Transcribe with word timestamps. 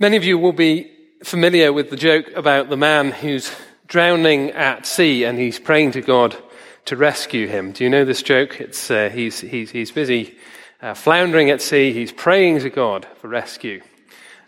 Many 0.00 0.16
of 0.16 0.22
you 0.22 0.38
will 0.38 0.52
be 0.52 0.92
familiar 1.24 1.72
with 1.72 1.90
the 1.90 1.96
joke 1.96 2.30
about 2.36 2.68
the 2.68 2.76
man 2.76 3.10
who's 3.10 3.50
drowning 3.88 4.52
at 4.52 4.86
sea 4.86 5.24
and 5.24 5.36
he's 5.36 5.58
praying 5.58 5.90
to 5.90 6.00
God 6.00 6.36
to 6.84 6.96
rescue 6.96 7.48
him. 7.48 7.72
Do 7.72 7.82
you 7.82 7.90
know 7.90 8.04
this 8.04 8.22
joke? 8.22 8.60
It's, 8.60 8.92
uh, 8.92 9.10
he's, 9.12 9.40
he's, 9.40 9.72
he's 9.72 9.90
busy 9.90 10.36
uh, 10.80 10.94
floundering 10.94 11.50
at 11.50 11.60
sea. 11.60 11.92
He's 11.92 12.12
praying 12.12 12.60
to 12.60 12.70
God 12.70 13.08
for 13.16 13.26
rescue. 13.26 13.82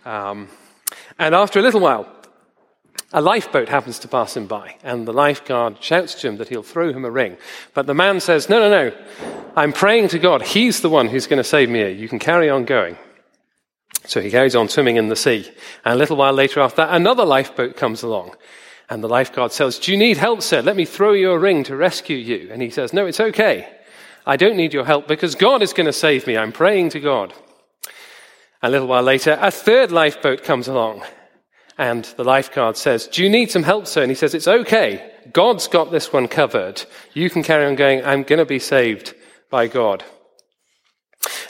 Um, 0.05 0.51
and 1.19 1.35
after 1.35 1.59
a 1.59 1.63
little 1.63 1.81
while, 1.81 2.09
a 3.13 3.21
lifeboat 3.21 3.69
happens 3.69 3.99
to 3.99 4.09
pass 4.09 4.37
him 4.37 4.47
by, 4.47 4.77
and 4.85 5.05
the 5.05 5.13
lifeguard 5.13 5.83
shouts 5.83 6.15
to 6.21 6.29
him 6.29 6.37
that 6.37 6.49
he'll 6.49 6.63
throw 6.63 6.93
him 6.93 7.05
a 7.05 7.11
ring. 7.11 7.37
But 7.75 7.87
the 7.89 7.95
man 7.95 8.21
says, 8.21 8.49
No, 8.49 8.61
no, 8.61 8.71
no. 8.71 8.97
I'm 9.57 9.73
praying 9.73 10.11
to 10.11 10.21
God. 10.21 10.43
He's 10.43 10.81
the 10.81 10.91
one 10.91 11.09
who's 11.09 11.27
going 11.27 11.39
to 11.39 11.45
save 11.45 11.69
me. 11.71 11.91
You 11.91 12.09
can 12.09 12.21
carry 12.21 12.49
on 12.49 12.67
going. 12.67 12.97
So 14.07 14.21
he 14.21 14.31
carries 14.31 14.57
on 14.57 14.69
swimming 14.69 14.97
in 14.97 15.09
the 15.09 15.17
sea. 15.17 15.51
And 15.85 15.95
a 15.95 15.97
little 15.97 16.17
while 16.17 16.33
later 16.33 16.61
after 16.61 16.77
that, 16.77 16.95
another 16.95 17.25
lifeboat 17.25 17.77
comes 17.77 18.03
along. 18.03 18.35
And 18.89 19.05
the 19.05 19.09
lifeguard 19.09 19.53
says, 19.53 19.79
Do 19.79 19.93
you 19.93 19.99
need 19.99 20.17
help, 20.17 20.43
sir? 20.43 20.63
Let 20.63 20.77
me 20.77 20.85
throw 20.85 21.13
you 21.13 21.31
a 21.31 21.39
ring 21.39 21.63
to 21.65 21.77
rescue 21.77 22.17
you. 22.17 22.49
And 22.51 22.61
he 22.61 22.71
says, 22.71 22.93
No, 22.93 23.07
it's 23.07 23.21
okay. 23.21 23.69
I 24.27 24.37
don't 24.37 24.57
need 24.57 24.75
your 24.75 24.85
help 24.85 25.07
because 25.07 25.35
God 25.35 25.63
is 25.63 25.73
going 25.73 25.87
to 25.87 25.93
save 25.93 26.27
me. 26.27 26.37
I'm 26.37 26.53
praying 26.53 26.91
to 26.91 27.01
God. 27.01 27.33
A 28.63 28.71
little 28.71 28.89
while 28.89 29.03
later, 29.03 29.39
a 29.41 29.51
third 29.51 29.93
lifeboat 29.93 30.43
comes 30.43 30.69
along. 30.69 31.03
And 31.79 32.05
the 32.17 32.25
lifeguard 32.25 32.77
says, 32.77 33.07
Do 33.07 33.23
you 33.23 33.31
need 33.31 33.51
some 33.51 33.63
help, 33.63 33.87
sir? 33.87 34.03
And 34.03 34.11
he 34.11 34.17
says, 34.17 34.35
It's 34.35 34.49
okay. 34.49 35.13
God's 35.33 35.69
got 35.69 35.93
this 35.93 36.13
one 36.13 36.27
covered. 36.27 36.83
You 37.15 37.31
can 37.31 37.43
carry 37.43 37.67
on 37.67 37.77
going. 37.77 38.05
I'm 38.05 38.25
going 38.25 38.39
to 38.39 38.45
be 38.45 38.59
saved 38.59 39.15
by 39.51 39.69
God. 39.69 40.05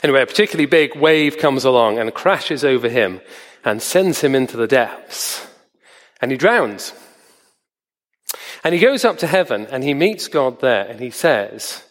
Anyway, 0.03 0.21
a 0.21 0.25
particularly 0.25 0.65
big 0.65 0.95
wave 0.95 1.37
comes 1.37 1.63
along 1.63 1.99
and 1.99 2.13
crashes 2.13 2.63
over 2.63 2.89
him 2.89 3.21
and 3.63 3.81
sends 3.81 4.21
him 4.21 4.33
into 4.33 4.57
the 4.57 4.67
depths. 4.67 5.47
And 6.21 6.31
he 6.31 6.37
drowns. 6.37 6.93
And 8.63 8.73
he 8.73 8.81
goes 8.81 9.05
up 9.05 9.17
to 9.19 9.27
heaven 9.27 9.67
and 9.67 9.83
he 9.83 9.93
meets 9.93 10.27
God 10.27 10.59
there 10.61 10.85
and 10.85 10.99
he 10.99 11.09
says, 11.11 11.83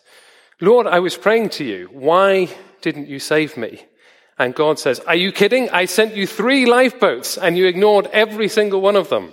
Lord, 0.61 0.87
I 0.87 0.99
was 1.01 1.17
praying 1.17 1.51
to 1.51 1.65
you. 1.65 1.89
Why 1.93 2.49
didn't 2.83 3.09
you 3.09 3.19
save 3.19 3.57
me? 3.57 3.85
And 4.39 4.55
God 4.55 4.79
says, 4.79 5.01
Are 5.01 5.15
you 5.15 5.33
kidding? 5.33 5.69
I 5.71 5.85
sent 5.85 6.17
you 6.17 6.27
three 6.27 6.67
lifeboats 6.67 7.37
and 7.37 7.57
you 7.57 7.67
ignored 7.67 8.09
every 8.13 8.49
single 8.49 8.81
one 8.81 8.97
of 8.97 9.09
them. 9.09 9.33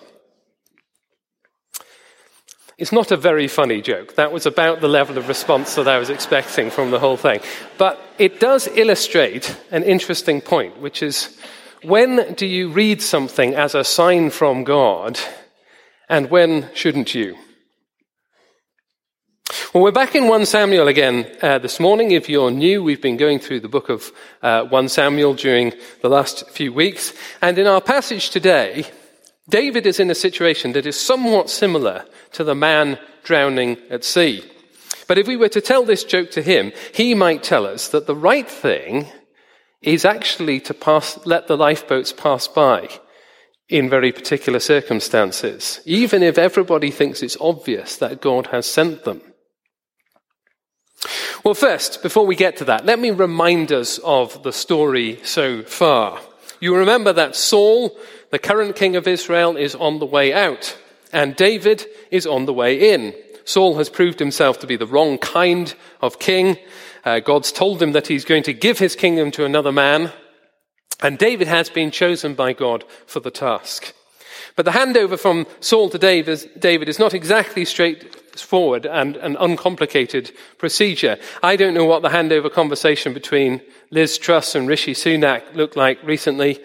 It's 2.78 2.92
not 2.92 3.12
a 3.12 3.18
very 3.18 3.48
funny 3.48 3.82
joke. 3.82 4.14
That 4.16 4.32
was 4.32 4.46
about 4.46 4.82
the 4.82 4.88
level 4.88 5.18
of 5.18 5.28
response 5.28 5.74
that 5.76 5.88
I 5.88 5.98
was 5.98 6.12
expecting 6.12 6.70
from 6.70 6.92
the 6.92 7.00
whole 7.00 7.18
thing. 7.18 7.40
But 7.80 8.00
it 8.20 8.40
does 8.40 8.68
illustrate 8.68 9.58
an 9.72 9.82
interesting 9.82 10.42
point, 10.42 10.80
which 10.80 11.02
is 11.02 11.40
when 11.82 12.36
do 12.36 12.46
you 12.46 12.70
read 12.70 13.02
something 13.02 13.56
as 13.56 13.74
a 13.74 13.84
sign 13.84 14.30
from 14.30 14.64
God, 14.64 15.20
and 16.08 16.30
when 16.30 16.70
shouldn't 16.76 17.16
you? 17.16 17.36
Well, 19.74 19.84
we're 19.84 19.92
back 19.92 20.14
in 20.14 20.28
1 20.28 20.46
Samuel 20.46 20.88
again 20.88 21.26
uh, 21.42 21.58
this 21.58 21.80
morning. 21.80 22.12
If 22.12 22.30
you're 22.30 22.52
new, 22.52 22.84
we've 22.84 23.02
been 23.02 23.18
going 23.18 23.40
through 23.40 23.62
the 23.62 23.68
book 23.68 23.90
of 23.90 24.12
uh, 24.44 24.66
1 24.66 24.90
Samuel 24.90 25.34
during 25.34 25.74
the 26.04 26.10
last 26.10 26.48
few 26.52 26.72
weeks. 26.72 27.12
And 27.42 27.58
in 27.58 27.66
our 27.66 27.82
passage 27.82 28.30
today, 28.30 28.86
David 29.50 29.86
is 29.86 30.00
in 30.00 30.10
a 30.10 30.16
situation 30.16 30.74
that 30.74 30.86
is 30.86 31.00
somewhat 31.00 31.50
similar 31.50 32.06
to 32.34 32.44
the 32.44 32.56
man 32.56 33.00
drowning 33.24 33.78
at 33.90 34.04
sea. 34.04 34.44
But 35.08 35.18
if 35.18 35.28
we 35.28 35.38
were 35.38 35.50
to 35.50 35.62
tell 35.62 35.86
this 35.86 36.04
joke 36.04 36.32
to 36.32 36.42
him, 36.42 36.74
he 36.94 37.14
might 37.14 37.44
tell 37.44 37.66
us 37.66 37.88
that 37.90 38.08
the 38.08 38.16
right 38.16 38.50
thing 38.50 39.08
is 39.82 40.04
actually 40.04 40.60
to 40.62 40.74
pass, 40.74 41.18
let 41.26 41.48
the 41.48 41.58
lifeboats 41.58 42.12
pass 42.12 42.48
by 42.48 42.90
in 43.70 43.90
very 43.90 44.12
particular 44.12 44.60
circumstances, 44.60 45.82
even 45.86 46.24
if 46.24 46.38
everybody 46.38 46.92
thinks 46.92 47.22
it's 47.22 47.38
obvious 47.40 47.98
that 47.98 48.22
God 48.22 48.48
has 48.48 48.66
sent 48.66 49.04
them. 49.04 49.22
Well, 51.44 51.54
first, 51.54 52.02
before 52.02 52.26
we 52.26 52.36
get 52.36 52.58
to 52.58 52.66
that, 52.66 52.86
let 52.86 53.00
me 53.00 53.12
remind 53.12 53.72
us 53.72 54.00
of 54.00 54.44
the 54.44 54.54
story 54.54 55.20
so 55.24 55.64
far. 55.64 56.20
You 56.60 56.76
remember 56.76 57.14
that 57.14 57.36
Saul 57.36 57.98
the 58.30 58.40
current 58.40 58.76
king 58.76 58.96
of 58.96 59.08
Israel 59.08 59.56
is 59.56 59.76
on 59.76 60.00
the 60.00 60.06
way 60.06 60.34
out, 60.34 60.78
and 61.14 61.36
David 61.36 61.86
is 62.12 62.28
on 62.28 62.46
the 62.46 62.54
way 62.54 62.94
in. 62.94 63.14
Saul 63.46 63.78
has 63.78 63.90
proved 63.90 64.20
himself 64.20 64.60
to 64.60 64.68
be 64.68 64.76
the 64.76 64.86
wrong 64.86 65.18
kind 65.18 65.74
of 66.02 66.20
king. 66.20 66.58
Uh, 67.06 67.20
God's 67.20 67.54
told 67.54 67.82
him 67.82 67.94
that 67.94 68.08
he's 68.08 68.26
going 68.26 68.44
to 68.44 68.54
give 68.54 68.80
his 68.80 68.96
kingdom 68.96 69.32
to 69.32 69.46
another 69.46 69.72
man, 69.72 70.12
and 71.02 71.18
David 71.18 71.48
has 71.48 71.70
been 71.70 71.92
chosen 71.92 72.34
by 72.34 72.54
God 72.54 72.84
for 73.06 73.22
the 73.22 73.32
task. 73.32 73.94
But 74.58 74.66
the 74.66 74.72
handover 74.72 75.20
from 75.20 75.46
Saul 75.60 75.90
to 75.92 75.98
David 76.00 76.90
is 76.90 77.00
not 77.00 77.14
exactly 77.14 77.64
straightforward 77.64 78.88
and 78.88 79.16
an 79.18 79.38
uncomplicated 79.40 80.32
procedure. 80.58 81.18
I 81.44 81.56
don't 81.56 81.76
know 81.76 81.86
what 81.86 82.02
the 82.02 82.10
handover 82.10 82.52
conversation 82.52 83.14
between 83.14 83.62
Liz 83.92 84.18
Truss 84.18 84.56
and 84.56 84.68
Rishi 84.68 84.94
Sunak 84.94 85.54
looked 85.54 85.78
like 85.78 86.02
recently, 86.04 86.60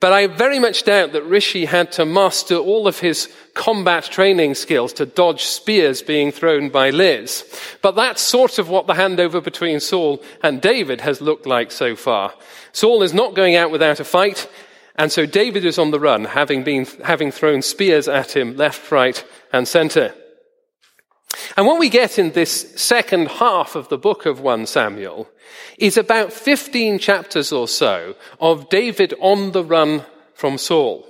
but 0.00 0.14
I 0.14 0.26
very 0.26 0.58
much 0.58 0.84
doubt 0.84 1.12
that 1.12 1.24
Rishi 1.24 1.66
had 1.66 1.92
to 1.92 2.06
master 2.06 2.56
all 2.56 2.88
of 2.88 3.00
his 3.00 3.28
combat 3.52 4.04
training 4.04 4.54
skills 4.54 4.94
to 4.94 5.04
dodge 5.04 5.44
spears 5.44 6.00
being 6.00 6.32
thrown 6.32 6.70
by 6.70 6.88
Liz. 6.88 7.44
But 7.82 7.96
that's 7.96 8.22
sort 8.22 8.58
of 8.58 8.70
what 8.70 8.86
the 8.86 8.94
handover 8.94 9.44
between 9.44 9.78
Saul 9.78 10.22
and 10.42 10.62
David 10.62 11.02
has 11.02 11.20
looked 11.20 11.46
like 11.46 11.70
so 11.70 11.94
far. 11.94 12.32
Saul 12.72 13.02
is 13.02 13.12
not 13.12 13.34
going 13.34 13.56
out 13.56 13.70
without 13.70 14.00
a 14.00 14.04
fight, 14.04 14.48
and 14.96 15.12
so 15.12 15.26
David 15.26 15.66
is 15.66 15.78
on 15.78 15.90
the 15.90 16.00
run, 16.00 16.24
having 16.24 16.64
been, 16.64 16.86
having 17.04 17.30
thrown 17.30 17.60
spears 17.60 18.08
at 18.08 18.34
him 18.34 18.56
left, 18.56 18.90
right, 18.90 19.22
and 19.52 19.68
center. 19.68 20.14
And 21.56 21.66
what 21.66 21.78
we 21.78 21.88
get 21.88 22.18
in 22.18 22.32
this 22.32 22.72
second 22.80 23.28
half 23.28 23.74
of 23.74 23.88
the 23.88 23.98
book 23.98 24.26
of 24.26 24.40
1 24.40 24.66
Samuel 24.66 25.28
is 25.78 25.96
about 25.96 26.32
15 26.32 26.98
chapters 26.98 27.52
or 27.52 27.68
so 27.68 28.14
of 28.40 28.68
David 28.68 29.14
on 29.20 29.52
the 29.52 29.64
run 29.64 30.04
from 30.34 30.58
Saul. 30.58 31.06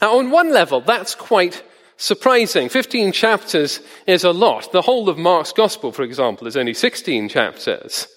Now, 0.00 0.18
on 0.18 0.30
one 0.30 0.52
level, 0.52 0.80
that's 0.80 1.14
quite 1.14 1.62
surprising. 1.96 2.68
15 2.68 3.12
chapters 3.12 3.80
is 4.06 4.24
a 4.24 4.32
lot. 4.32 4.72
The 4.72 4.82
whole 4.82 5.08
of 5.08 5.18
Mark's 5.18 5.52
Gospel, 5.52 5.92
for 5.92 6.02
example, 6.02 6.46
is 6.46 6.56
only 6.56 6.74
16 6.74 7.28
chapters. 7.28 8.08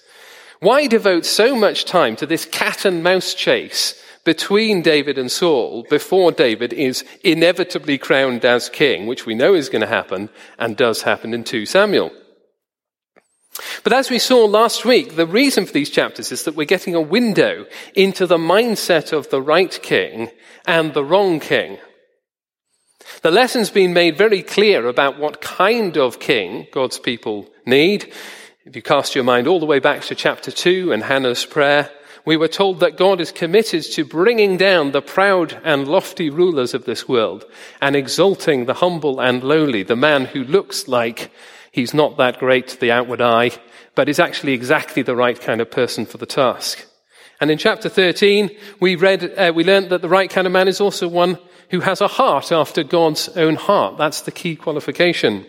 Why 0.60 0.86
devote 0.86 1.26
so 1.26 1.54
much 1.54 1.84
time 1.84 2.16
to 2.16 2.26
this 2.26 2.46
cat 2.46 2.84
and 2.84 3.02
mouse 3.02 3.34
chase 3.34 4.00
between 4.24 4.82
David 4.82 5.18
and 5.18 5.30
Saul 5.30 5.84
before 5.88 6.32
David 6.32 6.72
is 6.72 7.04
inevitably 7.22 7.98
crowned 7.98 8.44
as 8.44 8.68
king, 8.68 9.06
which 9.06 9.26
we 9.26 9.34
know 9.34 9.54
is 9.54 9.68
going 9.68 9.82
to 9.82 9.86
happen 9.86 10.30
and 10.58 10.76
does 10.76 11.02
happen 11.02 11.34
in 11.34 11.44
2 11.44 11.66
Samuel. 11.66 12.10
But 13.84 13.92
as 13.92 14.10
we 14.10 14.18
saw 14.18 14.46
last 14.46 14.84
week, 14.84 15.14
the 15.14 15.26
reason 15.26 15.64
for 15.66 15.72
these 15.72 15.90
chapters 15.90 16.32
is 16.32 16.44
that 16.44 16.56
we're 16.56 16.64
getting 16.64 16.94
a 16.94 17.00
window 17.00 17.66
into 17.94 18.26
the 18.26 18.38
mindset 18.38 19.12
of 19.12 19.30
the 19.30 19.40
right 19.40 19.78
king 19.82 20.30
and 20.66 20.92
the 20.92 21.04
wrong 21.04 21.38
king. 21.38 21.78
The 23.22 23.30
lesson's 23.30 23.70
been 23.70 23.92
made 23.92 24.18
very 24.18 24.42
clear 24.42 24.86
about 24.88 25.18
what 25.18 25.40
kind 25.40 25.96
of 25.96 26.18
king 26.18 26.66
God's 26.72 26.98
people 26.98 27.48
need. 27.64 28.12
If 28.64 28.74
you 28.74 28.82
cast 28.82 29.14
your 29.14 29.24
mind 29.24 29.46
all 29.46 29.60
the 29.60 29.66
way 29.66 29.78
back 29.78 30.02
to 30.02 30.14
chapter 30.14 30.50
2 30.50 30.92
and 30.92 31.02
Hannah's 31.02 31.44
prayer, 31.44 31.90
we 32.26 32.36
were 32.36 32.48
told 32.48 32.80
that 32.80 32.96
God 32.96 33.20
is 33.20 33.32
committed 33.32 33.82
to 33.82 34.04
bringing 34.04 34.56
down 34.56 34.92
the 34.92 35.02
proud 35.02 35.60
and 35.62 35.86
lofty 35.86 36.30
rulers 36.30 36.72
of 36.72 36.84
this 36.84 37.06
world 37.06 37.44
and 37.82 37.94
exalting 37.94 38.64
the 38.64 38.74
humble 38.74 39.20
and 39.20 39.44
lowly, 39.44 39.82
the 39.82 39.96
man 39.96 40.24
who 40.24 40.42
looks 40.44 40.88
like 40.88 41.30
he's 41.70 41.92
not 41.92 42.16
that 42.16 42.38
great 42.38 42.68
to 42.68 42.80
the 42.80 42.90
outward 42.90 43.20
eye, 43.20 43.50
but 43.94 44.08
is 44.08 44.18
actually 44.18 44.52
exactly 44.52 45.02
the 45.02 45.16
right 45.16 45.38
kind 45.38 45.60
of 45.60 45.70
person 45.70 46.06
for 46.06 46.16
the 46.16 46.26
task. 46.26 46.86
And 47.40 47.50
in 47.50 47.58
chapter 47.58 47.88
13, 47.90 48.50
we 48.80 48.96
read, 48.96 49.24
uh, 49.36 49.52
we 49.54 49.64
learned 49.64 49.90
that 49.90 50.00
the 50.00 50.08
right 50.08 50.30
kind 50.30 50.46
of 50.46 50.52
man 50.52 50.68
is 50.68 50.80
also 50.80 51.08
one 51.08 51.38
who 51.70 51.80
has 51.80 52.00
a 52.00 52.08
heart 52.08 52.52
after 52.52 52.82
God's 52.82 53.28
own 53.30 53.56
heart. 53.56 53.98
That's 53.98 54.22
the 54.22 54.30
key 54.30 54.56
qualification. 54.56 55.44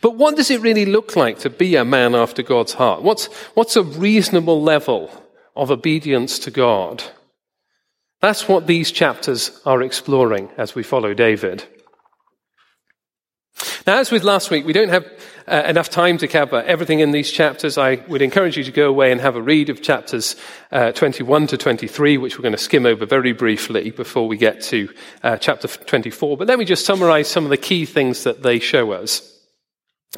But 0.00 0.16
what 0.16 0.36
does 0.36 0.50
it 0.50 0.60
really 0.60 0.86
look 0.86 1.16
like 1.16 1.38
to 1.40 1.50
be 1.50 1.76
a 1.76 1.84
man 1.84 2.14
after 2.14 2.42
God's 2.42 2.74
heart? 2.74 3.02
What's, 3.02 3.26
what's 3.54 3.76
a 3.76 3.82
reasonable 3.82 4.62
level 4.62 5.10
of 5.56 5.70
obedience 5.70 6.38
to 6.40 6.50
God. 6.50 7.02
That's 8.20 8.48
what 8.48 8.66
these 8.66 8.92
chapters 8.92 9.60
are 9.64 9.82
exploring 9.82 10.50
as 10.56 10.74
we 10.74 10.82
follow 10.82 11.14
David. 11.14 11.64
Now, 13.86 13.98
as 13.98 14.10
with 14.10 14.24
last 14.24 14.50
week, 14.50 14.66
we 14.66 14.72
don't 14.72 14.90
have 14.90 15.10
uh, 15.46 15.62
enough 15.66 15.90
time 15.90 16.18
to 16.18 16.28
cover 16.28 16.62
everything 16.62 17.00
in 17.00 17.12
these 17.12 17.30
chapters. 17.30 17.78
I 17.78 17.96
would 18.08 18.22
encourage 18.22 18.56
you 18.56 18.64
to 18.64 18.72
go 18.72 18.88
away 18.88 19.10
and 19.10 19.20
have 19.20 19.36
a 19.36 19.42
read 19.42 19.70
of 19.70 19.82
chapters 19.82 20.36
uh, 20.70 20.92
21 20.92 21.48
to 21.48 21.56
23, 21.56 22.18
which 22.18 22.38
we're 22.38 22.42
going 22.42 22.52
to 22.52 22.58
skim 22.58 22.86
over 22.86 23.06
very 23.06 23.32
briefly 23.32 23.90
before 23.90 24.28
we 24.28 24.36
get 24.36 24.60
to 24.62 24.88
uh, 25.22 25.36
chapter 25.38 25.66
24. 25.66 26.36
But 26.36 26.48
let 26.48 26.58
me 26.58 26.64
just 26.64 26.86
summarize 26.86 27.28
some 27.28 27.44
of 27.44 27.50
the 27.50 27.56
key 27.56 27.86
things 27.86 28.24
that 28.24 28.42
they 28.42 28.58
show 28.58 28.92
us. 28.92 29.29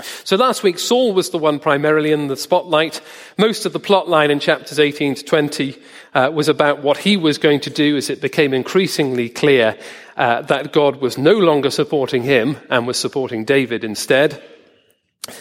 So 0.00 0.36
last 0.36 0.62
week, 0.62 0.78
Saul 0.78 1.12
was 1.12 1.28
the 1.30 1.38
one 1.38 1.58
primarily 1.58 2.12
in 2.12 2.28
the 2.28 2.36
spotlight. 2.36 3.02
Most 3.36 3.66
of 3.66 3.74
the 3.74 3.78
plot 3.78 4.08
line 4.08 4.30
in 4.30 4.40
chapters 4.40 4.78
18 4.78 5.16
to 5.16 5.24
20 5.24 5.76
uh, 6.14 6.30
was 6.32 6.48
about 6.48 6.82
what 6.82 6.96
he 6.96 7.18
was 7.18 7.36
going 7.36 7.60
to 7.60 7.70
do 7.70 7.98
as 7.98 8.08
it 8.08 8.22
became 8.22 8.54
increasingly 8.54 9.28
clear 9.28 9.76
uh, 10.16 10.40
that 10.42 10.72
God 10.72 10.96
was 10.96 11.18
no 11.18 11.34
longer 11.34 11.70
supporting 11.70 12.22
him 12.22 12.56
and 12.70 12.86
was 12.86 12.98
supporting 12.98 13.44
David 13.44 13.84
instead. 13.84 14.42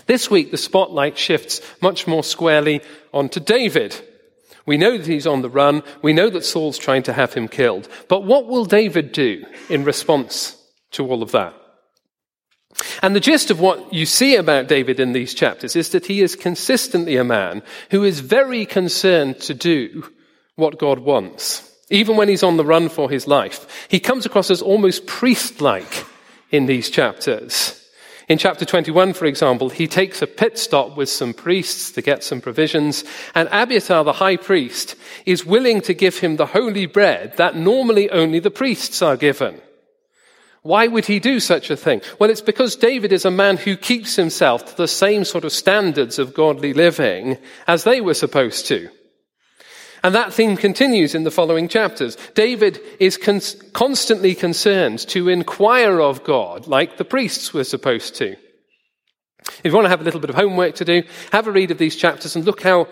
This 0.08 0.30
week, 0.30 0.52
the 0.52 0.58
spotlight 0.58 1.18
shifts 1.18 1.62
much 1.82 2.06
more 2.06 2.24
squarely 2.24 2.82
onto 3.14 3.40
David. 3.40 3.96
We 4.66 4.78
know 4.78 4.98
that 4.98 5.08
he's 5.08 5.26
on 5.26 5.44
the 5.44 5.50
run. 5.50 5.82
We 6.02 6.12
know 6.12 6.30
that 6.30 6.44
Saul's 6.44 6.78
trying 6.78 7.04
to 7.04 7.14
have 7.14 7.34
him 7.34 7.48
killed. 7.48 7.88
But 8.10 8.26
what 8.26 8.48
will 8.48 8.66
David 8.66 9.14
do 9.14 9.46
in 9.70 9.86
response 9.86 10.62
to 10.92 11.08
all 11.08 11.24
of 11.24 11.32
that? 11.32 11.61
And 13.02 13.16
the 13.16 13.20
gist 13.20 13.52
of 13.52 13.60
what 13.60 13.94
you 13.94 14.06
see 14.06 14.36
about 14.36 14.68
David 14.68 15.00
in 15.00 15.14
these 15.14 15.34
chapters 15.34 15.76
is 15.76 15.90
that 15.90 16.06
he 16.06 16.22
is 16.22 16.36
consistently 16.36 17.18
a 17.18 17.24
man 17.24 17.64
who 17.90 18.04
is 18.04 18.20
very 18.20 18.66
concerned 18.66 19.40
to 19.42 19.54
do 19.54 20.10
what 20.56 20.80
God 20.80 21.00
wants, 21.00 21.70
even 21.90 22.18
when 22.18 22.30
he's 22.30 22.44
on 22.44 22.58
the 22.58 22.66
run 22.66 22.90
for 22.90 23.10
his 23.10 23.28
life. 23.28 23.88
He 23.90 24.00
comes 24.00 24.26
across 24.26 24.52
as 24.52 24.62
almost 24.62 25.08
priest 25.08 25.62
like 25.62 26.06
in 26.52 26.66
these 26.66 26.90
chapters. 26.90 27.78
In 28.28 28.38
chapter 28.38 28.64
21, 28.64 29.14
for 29.14 29.26
example, 29.26 29.70
he 29.70 29.88
takes 29.88 30.22
a 30.22 30.28
pit 30.28 30.58
stop 30.58 30.96
with 30.96 31.10
some 31.10 31.34
priests 31.34 31.92
to 31.92 32.02
get 32.02 32.24
some 32.24 32.40
provisions, 32.40 33.04
and 33.36 33.50
Abiathar, 33.52 34.06
the 34.06 34.14
high 34.14 34.38
priest, 34.38 34.96
is 35.26 35.46
willing 35.46 35.82
to 35.82 35.94
give 35.94 36.20
him 36.20 36.38
the 36.38 36.46
holy 36.46 36.86
bread 36.86 37.36
that 37.36 37.58
normally 37.58 38.10
only 38.10 38.40
the 38.40 38.52
priests 38.52 39.02
are 39.02 39.18
given. 39.18 39.60
Why 40.64 40.88
would 40.88 41.06
he 41.06 41.20
do 41.20 41.40
such 41.40 41.72
a 41.72 41.78
thing? 41.78 42.02
Well, 42.20 42.30
it's 42.30 42.42
because 42.42 42.76
David 42.76 43.12
is 43.12 43.26
a 43.26 43.32
man 43.32 43.58
who 43.58 43.76
keeps 43.76 44.16
himself 44.16 44.66
to 44.66 44.78
the 44.78 44.88
same 44.88 45.26
sort 45.26 45.44
of 45.44 45.52
standards 45.52 46.20
of 46.20 46.36
godly 46.36 46.74
living 46.74 47.38
as 47.68 47.84
they 47.84 48.00
were 48.00 48.14
supposed 48.14 48.68
to. 48.68 48.90
And 50.04 50.16
that 50.16 50.34
theme 50.34 50.58
continues 50.58 51.14
in 51.14 51.24
the 51.24 51.32
following 51.32 51.68
chapters. 51.68 52.18
David 52.34 52.80
is 53.00 53.18
con- 53.18 53.42
constantly 53.74 54.34
concerned 54.36 55.00
to 55.10 55.30
inquire 55.30 56.00
of 56.00 56.24
God 56.24 56.68
like 56.68 56.98
the 56.98 57.06
priests 57.06 57.54
were 57.54 57.64
supposed 57.64 58.16
to. 58.16 58.36
If 59.64 59.66
you 59.66 59.74
want 59.74 59.86
to 59.86 59.90
have 59.90 60.02
a 60.02 60.04
little 60.04 60.20
bit 60.20 60.30
of 60.30 60.36
homework 60.36 60.76
to 60.76 60.86
do, 60.86 61.04
have 61.32 61.48
a 61.48 61.52
read 61.52 61.72
of 61.72 61.78
these 61.78 61.96
chapters 61.96 62.36
and 62.36 62.46
look 62.46 62.62
how, 62.62 62.88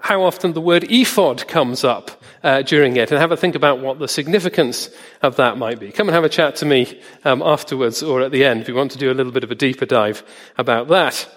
how 0.00 0.22
often 0.22 0.52
the 0.52 0.60
word 0.60 0.84
ephod 0.90 1.46
comes 1.48 1.84
up 1.84 2.22
uh, 2.42 2.62
during 2.62 2.96
it 2.96 3.10
and 3.10 3.20
have 3.20 3.32
a 3.32 3.36
think 3.36 3.54
about 3.54 3.80
what 3.80 3.98
the 3.98 4.08
significance 4.08 4.90
of 5.22 5.36
that 5.36 5.58
might 5.58 5.80
be. 5.80 5.90
Come 5.90 6.08
and 6.08 6.14
have 6.14 6.24
a 6.24 6.28
chat 6.28 6.56
to 6.56 6.66
me 6.66 7.00
um, 7.24 7.42
afterwards 7.42 8.02
or 8.02 8.22
at 8.22 8.32
the 8.32 8.44
end 8.44 8.60
if 8.60 8.68
you 8.68 8.74
want 8.74 8.92
to 8.92 8.98
do 8.98 9.10
a 9.10 9.14
little 9.14 9.32
bit 9.32 9.44
of 9.44 9.50
a 9.50 9.56
deeper 9.56 9.86
dive 9.86 10.22
about 10.56 10.88
that. 10.88 11.28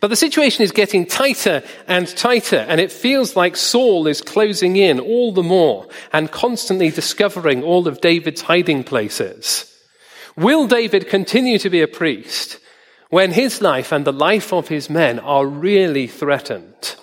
But 0.00 0.08
the 0.08 0.16
situation 0.16 0.62
is 0.62 0.72
getting 0.72 1.06
tighter 1.06 1.62
and 1.86 2.06
tighter, 2.06 2.64
and 2.68 2.80
it 2.80 2.92
feels 2.92 3.36
like 3.36 3.56
Saul 3.56 4.06
is 4.06 4.20
closing 4.20 4.76
in 4.76 5.00
all 5.00 5.32
the 5.32 5.42
more 5.42 5.88
and 6.12 6.30
constantly 6.30 6.90
discovering 6.90 7.62
all 7.62 7.88
of 7.88 8.00
David's 8.00 8.42
hiding 8.42 8.84
places. 8.84 9.68
Will 10.36 10.66
David 10.66 11.08
continue 11.08 11.58
to 11.58 11.70
be 11.70 11.82
a 11.82 11.88
priest 11.88 12.58
when 13.10 13.32
his 13.32 13.60
life 13.60 13.92
and 13.92 14.04
the 14.04 14.12
life 14.12 14.52
of 14.52 14.68
his 14.68 14.88
men 14.88 15.18
are 15.18 15.46
really 15.46 16.06
threatened? 16.06 16.96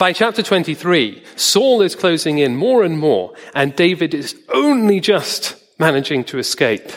By 0.00 0.14
chapter 0.14 0.42
23, 0.42 1.22
Saul 1.36 1.82
is 1.82 1.94
closing 1.94 2.38
in 2.38 2.56
more 2.56 2.82
and 2.84 2.98
more, 2.98 3.34
and 3.54 3.76
David 3.76 4.14
is 4.14 4.34
only 4.48 4.98
just 4.98 5.56
managing 5.78 6.24
to 6.24 6.38
escape. 6.38 6.90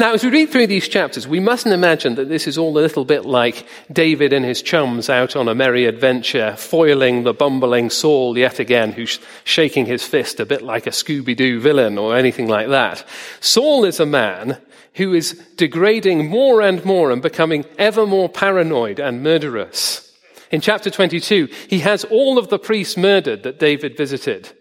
Now, 0.00 0.14
as 0.14 0.24
we 0.24 0.30
read 0.30 0.48
through 0.48 0.68
these 0.68 0.88
chapters, 0.88 1.28
we 1.28 1.40
mustn't 1.40 1.74
imagine 1.74 2.14
that 2.14 2.30
this 2.30 2.46
is 2.46 2.56
all 2.56 2.70
a 2.70 2.80
little 2.80 3.04
bit 3.04 3.26
like 3.26 3.66
David 3.92 4.32
and 4.32 4.46
his 4.46 4.62
chums 4.62 5.10
out 5.10 5.36
on 5.36 5.46
a 5.46 5.54
merry 5.54 5.84
adventure, 5.84 6.56
foiling 6.56 7.24
the 7.24 7.34
bumbling 7.34 7.90
Saul 7.90 8.38
yet 8.38 8.58
again, 8.58 8.92
who's 8.92 9.20
shaking 9.44 9.84
his 9.84 10.06
fist 10.06 10.40
a 10.40 10.46
bit 10.46 10.62
like 10.62 10.86
a 10.86 10.90
Scooby 10.90 11.36
Doo 11.36 11.60
villain 11.60 11.98
or 11.98 12.16
anything 12.16 12.48
like 12.48 12.68
that. 12.68 13.06
Saul 13.40 13.84
is 13.84 14.00
a 14.00 14.06
man 14.06 14.56
who 14.94 15.12
is 15.12 15.32
degrading 15.56 16.30
more 16.30 16.62
and 16.62 16.82
more 16.82 17.10
and 17.10 17.20
becoming 17.20 17.66
ever 17.76 18.06
more 18.06 18.30
paranoid 18.30 18.98
and 18.98 19.22
murderous. 19.22 20.08
In 20.52 20.60
chapter 20.60 20.90
22, 20.90 21.48
he 21.68 21.78
has 21.80 22.04
all 22.04 22.36
of 22.38 22.48
the 22.48 22.58
priests 22.58 22.98
murdered 22.98 23.42
that 23.42 23.58
David 23.58 23.96
visited 23.96 24.52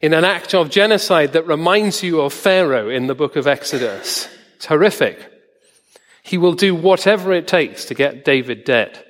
in 0.00 0.12
an 0.12 0.24
act 0.24 0.52
of 0.52 0.68
genocide 0.68 1.32
that 1.32 1.46
reminds 1.46 2.02
you 2.02 2.20
of 2.20 2.32
Pharaoh 2.32 2.90
in 2.90 3.06
the 3.06 3.14
book 3.14 3.36
of 3.36 3.46
Exodus. 3.46 4.28
It's 4.56 4.66
horrific. 4.66 5.32
He 6.22 6.36
will 6.36 6.54
do 6.54 6.74
whatever 6.74 7.32
it 7.32 7.46
takes 7.46 7.84
to 7.86 7.94
get 7.94 8.24
David 8.24 8.64
dead. 8.64 9.04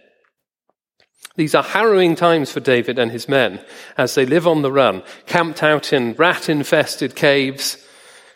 These 1.37 1.55
are 1.55 1.63
harrowing 1.63 2.15
times 2.15 2.53
for 2.53 2.61
David 2.61 2.99
and 2.99 3.11
his 3.11 3.29
men 3.29 3.65
as 3.97 4.15
they 4.15 4.27
live 4.27 4.47
on 4.47 4.63
the 4.63 4.73
run, 4.73 5.03
camped 5.27 5.63
out 5.63 5.93
in 5.93 6.13
rat 6.15 6.49
infested 6.49 7.17
caves, 7.17 7.79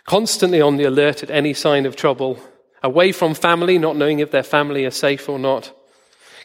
constantly 0.06 0.62
on 0.62 0.76
the 0.76 0.84
alert 0.84 1.22
at 1.22 1.30
any 1.30 1.52
sign 1.52 1.84
of 1.84 1.94
trouble, 1.94 2.38
away 2.82 3.12
from 3.12 3.34
family, 3.34 3.78
not 3.78 3.96
knowing 3.96 4.18
if 4.18 4.30
their 4.30 4.42
family 4.42 4.86
are 4.86 4.90
safe 4.90 5.28
or 5.28 5.38
not. 5.38 5.74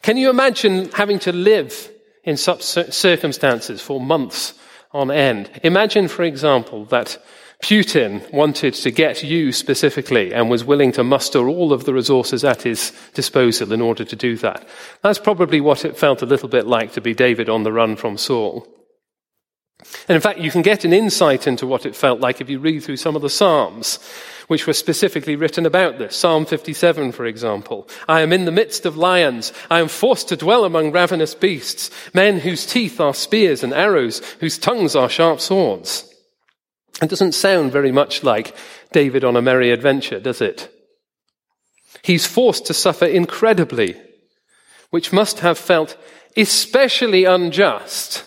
Can 0.05 0.17
you 0.17 0.29
imagine 0.29 0.91
having 0.91 1.17
to 1.17 1.31
live 1.31 1.89
in 2.23 2.37
such 2.37 2.61
circumstances 2.61 3.81
for 3.81 3.99
months 3.99 4.53
on 4.91 5.09
end? 5.09 5.49
Imagine, 5.63 6.07
for 6.07 6.21
example, 6.21 6.85
that 6.85 7.17
Putin 7.63 8.31
wanted 8.31 8.75
to 8.75 8.91
get 8.91 9.23
you 9.23 9.51
specifically 9.51 10.31
and 10.31 10.47
was 10.47 10.63
willing 10.63 10.91
to 10.91 11.03
muster 11.03 11.49
all 11.49 11.73
of 11.73 11.85
the 11.85 11.93
resources 11.95 12.43
at 12.43 12.61
his 12.61 12.93
disposal 13.15 13.73
in 13.73 13.81
order 13.81 14.05
to 14.05 14.15
do 14.15 14.37
that. 14.37 14.67
That's 15.01 15.17
probably 15.17 15.59
what 15.59 15.83
it 15.83 15.97
felt 15.97 16.21
a 16.21 16.27
little 16.27 16.49
bit 16.49 16.67
like 16.67 16.91
to 16.91 17.01
be 17.01 17.15
David 17.15 17.49
on 17.49 17.63
the 17.63 17.71
run 17.71 17.95
from 17.95 18.15
Saul. 18.15 18.67
And 20.07 20.15
in 20.15 20.21
fact, 20.21 20.37
you 20.37 20.51
can 20.51 20.61
get 20.61 20.85
an 20.85 20.93
insight 20.93 21.47
into 21.47 21.65
what 21.65 21.83
it 21.83 21.95
felt 21.95 22.19
like 22.19 22.41
if 22.41 22.49
you 22.49 22.59
read 22.59 22.83
through 22.83 22.97
some 22.97 23.15
of 23.15 23.23
the 23.23 23.29
Psalms 23.29 23.97
which 24.47 24.67
were 24.67 24.73
specifically 24.73 25.35
written 25.35 25.65
about 25.65 25.97
this. 25.97 26.15
Psalm 26.15 26.45
57, 26.45 27.11
for 27.11 27.25
example. 27.25 27.87
I 28.07 28.21
am 28.21 28.31
in 28.31 28.45
the 28.45 28.51
midst 28.51 28.85
of 28.85 28.97
lions. 28.97 29.51
I 29.69 29.79
am 29.79 29.87
forced 29.87 30.29
to 30.29 30.37
dwell 30.37 30.65
among 30.65 30.91
ravenous 30.91 31.33
beasts, 31.33 31.89
men 32.13 32.39
whose 32.39 32.65
teeth 32.65 32.99
are 32.99 33.13
spears 33.13 33.63
and 33.63 33.73
arrows, 33.73 34.19
whose 34.39 34.57
tongues 34.57 34.95
are 34.95 35.09
sharp 35.09 35.41
swords. 35.41 36.11
It 37.01 37.09
doesn't 37.09 37.33
sound 37.33 37.71
very 37.71 37.91
much 37.91 38.23
like 38.23 38.55
David 38.91 39.23
on 39.23 39.35
a 39.35 39.41
merry 39.41 39.71
adventure, 39.71 40.19
does 40.19 40.41
it? 40.41 40.71
He's 42.01 42.25
forced 42.25 42.65
to 42.67 42.73
suffer 42.73 43.05
incredibly, 43.05 43.99
which 44.91 45.11
must 45.11 45.39
have 45.39 45.57
felt 45.57 45.97
especially 46.37 47.25
unjust, 47.25 48.23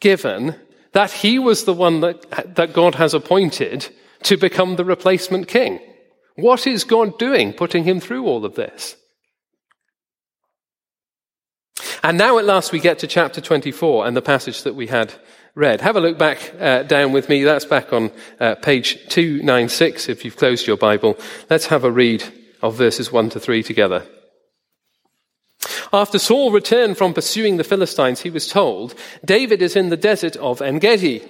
given 0.00 0.56
that 0.92 1.12
he 1.12 1.38
was 1.38 1.64
the 1.64 1.74
one 1.74 2.00
that, 2.00 2.56
that 2.56 2.72
God 2.72 2.96
has 2.96 3.14
appointed 3.14 3.88
to 4.26 4.36
become 4.36 4.74
the 4.74 4.84
replacement 4.84 5.46
king. 5.46 5.78
What 6.34 6.66
is 6.66 6.82
God 6.82 7.18
doing 7.18 7.52
putting 7.52 7.84
him 7.84 8.00
through 8.00 8.26
all 8.26 8.44
of 8.44 8.56
this? 8.56 8.96
And 12.02 12.18
now 12.18 12.38
at 12.38 12.44
last 12.44 12.72
we 12.72 12.80
get 12.80 12.98
to 13.00 13.06
chapter 13.06 13.40
24 13.40 14.06
and 14.06 14.16
the 14.16 14.22
passage 14.22 14.64
that 14.64 14.74
we 14.74 14.88
had 14.88 15.14
read. 15.54 15.80
Have 15.80 15.96
a 15.96 16.00
look 16.00 16.18
back 16.18 16.52
uh, 16.60 16.82
down 16.82 17.12
with 17.12 17.28
me. 17.28 17.44
That's 17.44 17.64
back 17.64 17.92
on 17.92 18.10
uh, 18.40 18.56
page 18.56 19.08
296 19.08 20.08
if 20.08 20.24
you've 20.24 20.36
closed 20.36 20.66
your 20.66 20.76
Bible. 20.76 21.16
Let's 21.48 21.66
have 21.66 21.84
a 21.84 21.90
read 21.90 22.24
of 22.62 22.74
verses 22.74 23.12
1 23.12 23.30
to 23.30 23.40
3 23.40 23.62
together. 23.62 24.04
After 25.92 26.18
Saul 26.18 26.50
returned 26.50 26.98
from 26.98 27.14
pursuing 27.14 27.56
the 27.56 27.64
Philistines, 27.64 28.20
he 28.20 28.30
was 28.30 28.48
told, 28.48 28.94
David 29.24 29.62
is 29.62 29.76
in 29.76 29.88
the 29.88 29.96
desert 29.96 30.36
of 30.36 30.60
Engedi. 30.60 31.22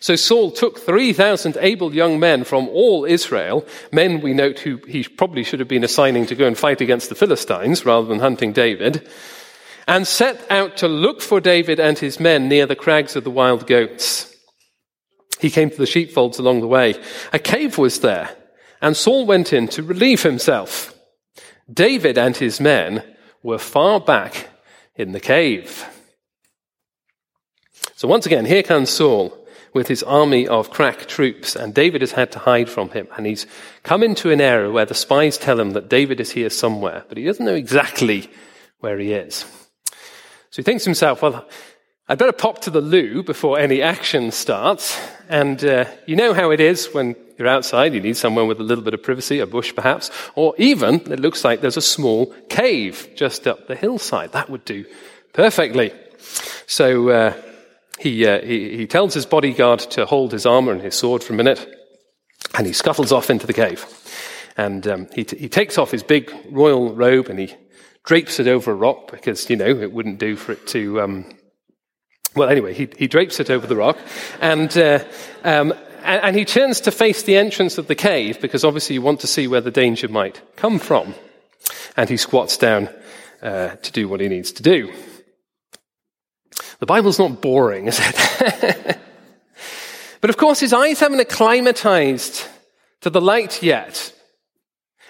So 0.00 0.16
Saul 0.16 0.50
took 0.50 0.78
3,000 0.78 1.56
able 1.60 1.94
young 1.94 2.18
men 2.18 2.44
from 2.44 2.68
all 2.68 3.04
Israel, 3.04 3.66
men 3.92 4.20
we 4.20 4.32
note 4.32 4.60
who 4.60 4.76
he 4.88 5.04
probably 5.04 5.44
should 5.44 5.60
have 5.60 5.68
been 5.68 5.84
assigning 5.84 6.26
to 6.26 6.34
go 6.34 6.46
and 6.46 6.56
fight 6.56 6.80
against 6.80 7.08
the 7.08 7.14
Philistines 7.14 7.84
rather 7.84 8.06
than 8.06 8.20
hunting 8.20 8.52
David, 8.52 9.08
and 9.86 10.06
set 10.06 10.50
out 10.50 10.76
to 10.78 10.88
look 10.88 11.20
for 11.20 11.40
David 11.40 11.78
and 11.78 11.98
his 11.98 12.18
men 12.18 12.48
near 12.48 12.66
the 12.66 12.76
crags 12.76 13.16
of 13.16 13.24
the 13.24 13.30
wild 13.30 13.66
goats. 13.66 14.34
He 15.40 15.50
came 15.50 15.70
to 15.70 15.76
the 15.76 15.86
sheepfolds 15.86 16.38
along 16.38 16.60
the 16.60 16.66
way. 16.66 16.94
A 17.32 17.38
cave 17.38 17.76
was 17.76 18.00
there, 18.00 18.34
and 18.80 18.96
Saul 18.96 19.26
went 19.26 19.52
in 19.52 19.68
to 19.68 19.82
relieve 19.82 20.22
himself. 20.22 20.94
David 21.70 22.16
and 22.16 22.36
his 22.36 22.60
men 22.60 23.02
were 23.42 23.58
far 23.58 24.00
back 24.00 24.48
in 24.96 25.12
the 25.12 25.20
cave. 25.20 25.84
So 27.96 28.08
once 28.08 28.26
again, 28.26 28.44
here 28.44 28.62
comes 28.62 28.90
Saul 28.90 29.43
with 29.74 29.88
his 29.88 30.02
army 30.04 30.46
of 30.48 30.70
crack 30.70 31.06
troops, 31.06 31.54
and 31.56 31.74
David 31.74 32.00
has 32.00 32.12
had 32.12 32.32
to 32.32 32.38
hide 32.38 32.70
from 32.70 32.90
him. 32.90 33.08
And 33.16 33.26
he's 33.26 33.46
come 33.82 34.02
into 34.02 34.30
an 34.30 34.40
area 34.40 34.70
where 34.70 34.86
the 34.86 34.94
spies 34.94 35.36
tell 35.36 35.60
him 35.60 35.72
that 35.72 35.90
David 35.90 36.20
is 36.20 36.30
here 36.30 36.48
somewhere, 36.48 37.04
but 37.08 37.18
he 37.18 37.24
doesn't 37.24 37.44
know 37.44 37.54
exactly 37.54 38.30
where 38.78 38.98
he 38.98 39.12
is. 39.12 39.44
So 40.50 40.56
he 40.56 40.62
thinks 40.62 40.84
to 40.84 40.90
himself, 40.90 41.20
well, 41.20 41.46
I'd 42.08 42.18
better 42.18 42.32
pop 42.32 42.60
to 42.62 42.70
the 42.70 42.80
loo 42.80 43.22
before 43.22 43.58
any 43.58 43.82
action 43.82 44.30
starts. 44.30 44.98
And 45.28 45.64
uh, 45.64 45.86
you 46.06 46.16
know 46.16 46.34
how 46.34 46.50
it 46.50 46.60
is 46.60 46.86
when 46.92 47.16
you're 47.38 47.48
outside, 47.48 47.94
you 47.94 48.00
need 48.00 48.16
somewhere 48.16 48.44
with 48.44 48.60
a 48.60 48.62
little 48.62 48.84
bit 48.84 48.94
of 48.94 49.02
privacy, 49.02 49.40
a 49.40 49.46
bush 49.46 49.74
perhaps, 49.74 50.10
or 50.36 50.54
even 50.58 50.96
it 51.10 51.18
looks 51.18 51.44
like 51.44 51.62
there's 51.62 51.76
a 51.76 51.82
small 51.82 52.26
cave 52.48 53.08
just 53.16 53.48
up 53.48 53.66
the 53.66 53.74
hillside. 53.74 54.32
That 54.32 54.50
would 54.50 54.64
do 54.64 54.84
perfectly. 55.32 55.92
So 56.66 57.08
uh, 57.08 57.42
he, 58.04 58.26
uh, 58.26 58.42
he, 58.42 58.76
he 58.76 58.86
tells 58.86 59.14
his 59.14 59.24
bodyguard 59.24 59.80
to 59.80 60.04
hold 60.04 60.30
his 60.30 60.44
armor 60.44 60.72
and 60.72 60.82
his 60.82 60.94
sword 60.94 61.24
for 61.24 61.32
a 61.32 61.36
minute, 61.36 61.66
and 62.54 62.66
he 62.66 62.74
scuttles 62.74 63.12
off 63.12 63.30
into 63.30 63.46
the 63.46 63.54
cave. 63.54 63.86
And 64.58 64.86
um, 64.86 65.08
he, 65.14 65.24
t- 65.24 65.38
he 65.38 65.48
takes 65.48 65.78
off 65.78 65.90
his 65.90 66.02
big 66.02 66.30
royal 66.50 66.94
robe 66.94 67.30
and 67.30 67.38
he 67.38 67.54
drapes 68.04 68.38
it 68.38 68.46
over 68.46 68.72
a 68.72 68.74
rock 68.74 69.10
because, 69.10 69.48
you 69.48 69.56
know, 69.56 69.64
it 69.64 69.90
wouldn't 69.90 70.18
do 70.18 70.36
for 70.36 70.52
it 70.52 70.66
to. 70.68 71.00
Um, 71.00 71.34
well, 72.36 72.50
anyway, 72.50 72.74
he, 72.74 72.90
he 72.98 73.08
drapes 73.08 73.40
it 73.40 73.48
over 73.48 73.66
the 73.66 73.74
rock 73.74 73.96
and, 74.40 74.76
uh, 74.76 75.02
um, 75.42 75.72
and, 76.02 76.22
and 76.22 76.36
he 76.36 76.44
turns 76.44 76.82
to 76.82 76.90
face 76.90 77.22
the 77.22 77.36
entrance 77.36 77.78
of 77.78 77.86
the 77.86 77.94
cave 77.94 78.38
because 78.40 78.64
obviously 78.64 78.94
you 78.94 79.02
want 79.02 79.20
to 79.20 79.26
see 79.26 79.48
where 79.48 79.62
the 79.62 79.70
danger 79.70 80.08
might 80.08 80.42
come 80.56 80.78
from. 80.78 81.14
And 81.96 82.10
he 82.10 82.18
squats 82.18 82.58
down 82.58 82.90
uh, 83.42 83.76
to 83.76 83.92
do 83.92 84.08
what 84.08 84.20
he 84.20 84.28
needs 84.28 84.52
to 84.52 84.62
do. 84.62 84.92
The 86.84 86.88
Bible's 86.88 87.18
not 87.18 87.40
boring, 87.40 87.86
is 87.86 87.98
it? 87.98 88.98
but 90.20 90.28
of 90.28 90.36
course, 90.36 90.60
his 90.60 90.74
eyes 90.74 91.00
haven't 91.00 91.18
acclimatized 91.18 92.46
to 93.00 93.08
the 93.08 93.22
light 93.22 93.62
yet. 93.62 94.12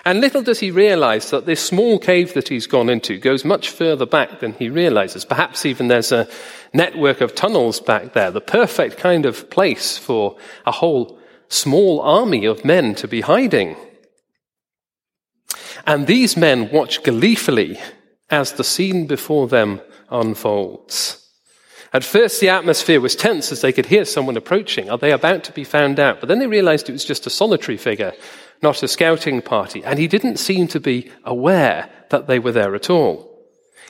And 0.05 0.21
little 0.21 0.41
does 0.41 0.61
he 0.61 0.71
realize 0.71 1.31
that 1.31 1.47
this 1.47 1.61
small 1.61 1.99
cave 1.99 2.33
that 2.35 2.49
he's 2.49 2.69
gone 2.69 2.89
into 2.89 3.19
goes 3.19 3.45
much 3.45 3.71
further 3.71 4.07
back 4.07 4.39
than 4.39 4.53
he 4.53 4.69
realizes. 4.69 5.25
Perhaps 5.25 5.67
even 5.67 5.89
there's 5.89 6.13
a 6.13 6.29
network 6.73 7.21
of 7.21 7.35
tunnels 7.35 7.81
back 7.81 8.13
there, 8.13 8.31
the 8.31 8.41
perfect 8.41 8.97
kind 8.97 9.27
of 9.27 9.51
place 9.51 9.99
for 9.99 10.37
a 10.65 10.71
whole 10.71 11.19
small 11.49 12.01
army 12.03 12.45
of 12.45 12.65
men 12.65 12.95
to 12.95 13.09
be 13.09 13.23
hiding. 13.23 13.75
And 15.85 16.07
these 16.07 16.37
men 16.37 16.71
watch 16.71 17.03
gleefully 17.03 17.81
as 18.31 18.53
the 18.53 18.63
scene 18.63 19.09
before 19.09 19.49
them 19.49 19.81
unfolds. 20.09 21.21
At 21.95 22.05
first, 22.05 22.41
the 22.41 22.51
atmosphere 22.51 23.01
was 23.01 23.17
tense 23.17 23.53
as 23.53 23.63
they 23.63 23.73
could 23.73 23.87
hear 23.87 24.05
someone 24.05 24.37
approaching. 24.37 24.91
Are 24.91 24.99
they 24.99 25.13
about 25.13 25.45
to 25.45 25.53
be 25.53 25.65
found 25.65 25.99
out? 25.99 26.21
But 26.21 26.29
then 26.29 26.41
they 26.41 26.47
realized 26.47 26.89
it 26.89 26.93
was 26.93 27.05
just 27.05 27.27
a 27.27 27.31
solitary 27.31 27.79
figure 27.79 28.13
not 28.65 28.83
a 28.83 28.89
scouting 28.89 29.43
party, 29.43 29.85
and 29.85 29.99
he 29.99 30.09
didn't 30.09 30.39
seem 30.39 30.67
to 30.69 30.81
be 30.81 31.11
aware 31.23 31.89
that 32.11 32.27
they 32.27 32.41
were 32.41 32.51
there 32.51 32.75
at 32.75 32.91
all. 32.91 33.31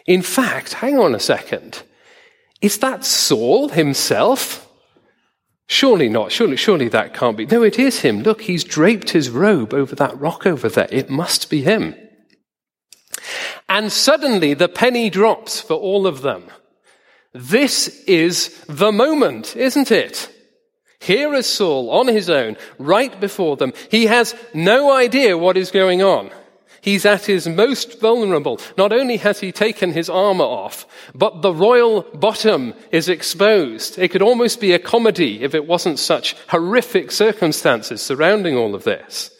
In 0.06 0.20
fact, 0.20 0.75
hang 0.75 0.99
on 0.99 1.14
a 1.14 1.20
second. 1.20 1.82
Is 2.61 2.78
that 2.78 3.04
Saul 3.04 3.68
himself? 3.70 4.68
Surely 5.66 6.11
not. 6.11 6.30
Surely, 6.30 6.56
surely 6.56 6.88
that 6.88 7.14
can't 7.14 7.37
be. 7.37 7.46
No, 7.46 7.62
it 7.62 7.78
is 7.78 8.00
him. 8.00 8.23
Look, 8.23 8.42
he's 8.42 8.64
draped 8.64 9.11
his 9.11 9.30
robe 9.30 9.73
over 9.73 9.94
that 9.94 10.18
rock 10.18 10.46
over 10.46 10.68
there. 10.68 10.88
It 10.90 11.08
must 11.08 11.49
be 11.49 11.62
him. 11.62 11.94
And 13.68 13.90
suddenly 13.90 14.52
the 14.52 14.68
penny 14.68 15.08
drops 15.08 15.61
for 15.61 15.75
all 15.75 16.06
of 16.06 16.20
them. 16.20 16.44
This 17.34 17.88
is 18.04 18.64
the 18.68 18.92
moment, 18.92 19.56
isn't 19.56 19.90
it? 19.90 20.30
Here 21.00 21.34
is 21.34 21.46
Saul 21.46 21.90
on 21.90 22.06
his 22.06 22.30
own, 22.30 22.56
right 22.78 23.20
before 23.20 23.56
them. 23.56 23.72
He 23.90 24.06
has 24.06 24.34
no 24.54 24.92
idea 24.92 25.36
what 25.36 25.56
is 25.56 25.70
going 25.70 26.00
on. 26.00 26.30
He's 26.80 27.04
at 27.04 27.26
his 27.26 27.48
most 27.48 28.00
vulnerable. 28.00 28.60
Not 28.78 28.92
only 28.92 29.16
has 29.16 29.40
he 29.40 29.52
taken 29.52 29.92
his 29.92 30.08
armor 30.08 30.44
off, 30.44 30.86
but 31.14 31.42
the 31.42 31.52
royal 31.52 32.02
bottom 32.14 32.72
is 32.92 33.08
exposed. 33.08 33.98
It 33.98 34.10
could 34.12 34.22
almost 34.22 34.60
be 34.60 34.72
a 34.72 34.78
comedy 34.78 35.42
if 35.42 35.54
it 35.54 35.66
wasn't 35.66 35.98
such 35.98 36.36
horrific 36.48 37.10
circumstances 37.10 38.00
surrounding 38.00 38.56
all 38.56 38.74
of 38.74 38.84
this. 38.84 39.33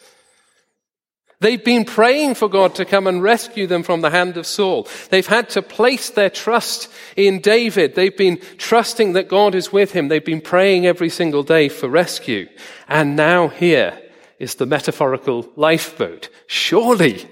They've 1.41 1.63
been 1.63 1.85
praying 1.85 2.35
for 2.35 2.47
God 2.47 2.75
to 2.75 2.85
come 2.85 3.07
and 3.07 3.21
rescue 3.21 3.67
them 3.67 3.83
from 3.83 4.01
the 4.01 4.09
hand 4.09 4.37
of 4.37 4.47
Saul. 4.47 4.87
They've 5.09 5.27
had 5.27 5.49
to 5.49 5.61
place 5.61 6.09
their 6.09 6.29
trust 6.29 6.89
in 7.15 7.41
David. 7.41 7.95
They've 7.95 8.15
been 8.15 8.39
trusting 8.57 9.13
that 9.13 9.27
God 9.27 9.53
is 9.53 9.71
with 9.71 9.91
him. 9.91 10.07
They've 10.07 10.23
been 10.23 10.41
praying 10.41 10.85
every 10.85 11.09
single 11.09 11.43
day 11.43 11.69
for 11.69 11.89
rescue. 11.89 12.47
And 12.87 13.15
now 13.15 13.49
here 13.49 14.01
is 14.39 14.55
the 14.55 14.65
metaphorical 14.65 15.49
lifeboat. 15.55 16.29
Surely 16.47 17.29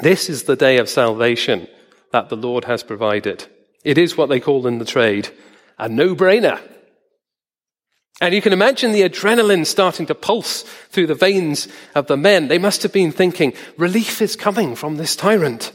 this 0.00 0.28
is 0.28 0.44
the 0.44 0.56
day 0.56 0.78
of 0.78 0.88
salvation 0.88 1.66
that 2.12 2.28
the 2.28 2.36
Lord 2.36 2.64
has 2.64 2.82
provided. 2.82 3.46
It 3.84 3.98
is 3.98 4.16
what 4.16 4.28
they 4.28 4.40
call 4.40 4.66
in 4.66 4.78
the 4.78 4.84
trade 4.84 5.30
a 5.78 5.88
no-brainer. 5.88 6.60
And 8.20 8.34
you 8.34 8.42
can 8.42 8.52
imagine 8.52 8.92
the 8.92 9.02
adrenaline 9.02 9.64
starting 9.64 10.06
to 10.06 10.14
pulse 10.14 10.62
through 10.90 11.06
the 11.06 11.14
veins 11.14 11.68
of 11.94 12.08
the 12.08 12.16
men. 12.16 12.48
They 12.48 12.58
must 12.58 12.82
have 12.82 12.92
been 12.92 13.12
thinking, 13.12 13.52
relief 13.76 14.20
is 14.20 14.34
coming 14.34 14.74
from 14.74 14.96
this 14.96 15.14
tyrant. 15.14 15.72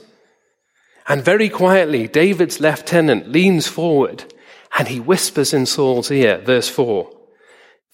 And 1.08 1.24
very 1.24 1.50
quietly, 1.50 2.08
David's 2.08 2.60
lieutenant 2.60 3.30
leans 3.30 3.68
forward 3.68 4.26
and 4.78 4.88
he 4.88 5.00
whispers 5.00 5.54
in 5.54 5.66
Saul's 5.66 6.12
ear, 6.12 6.40
verse 6.40 6.68
4, 6.68 7.10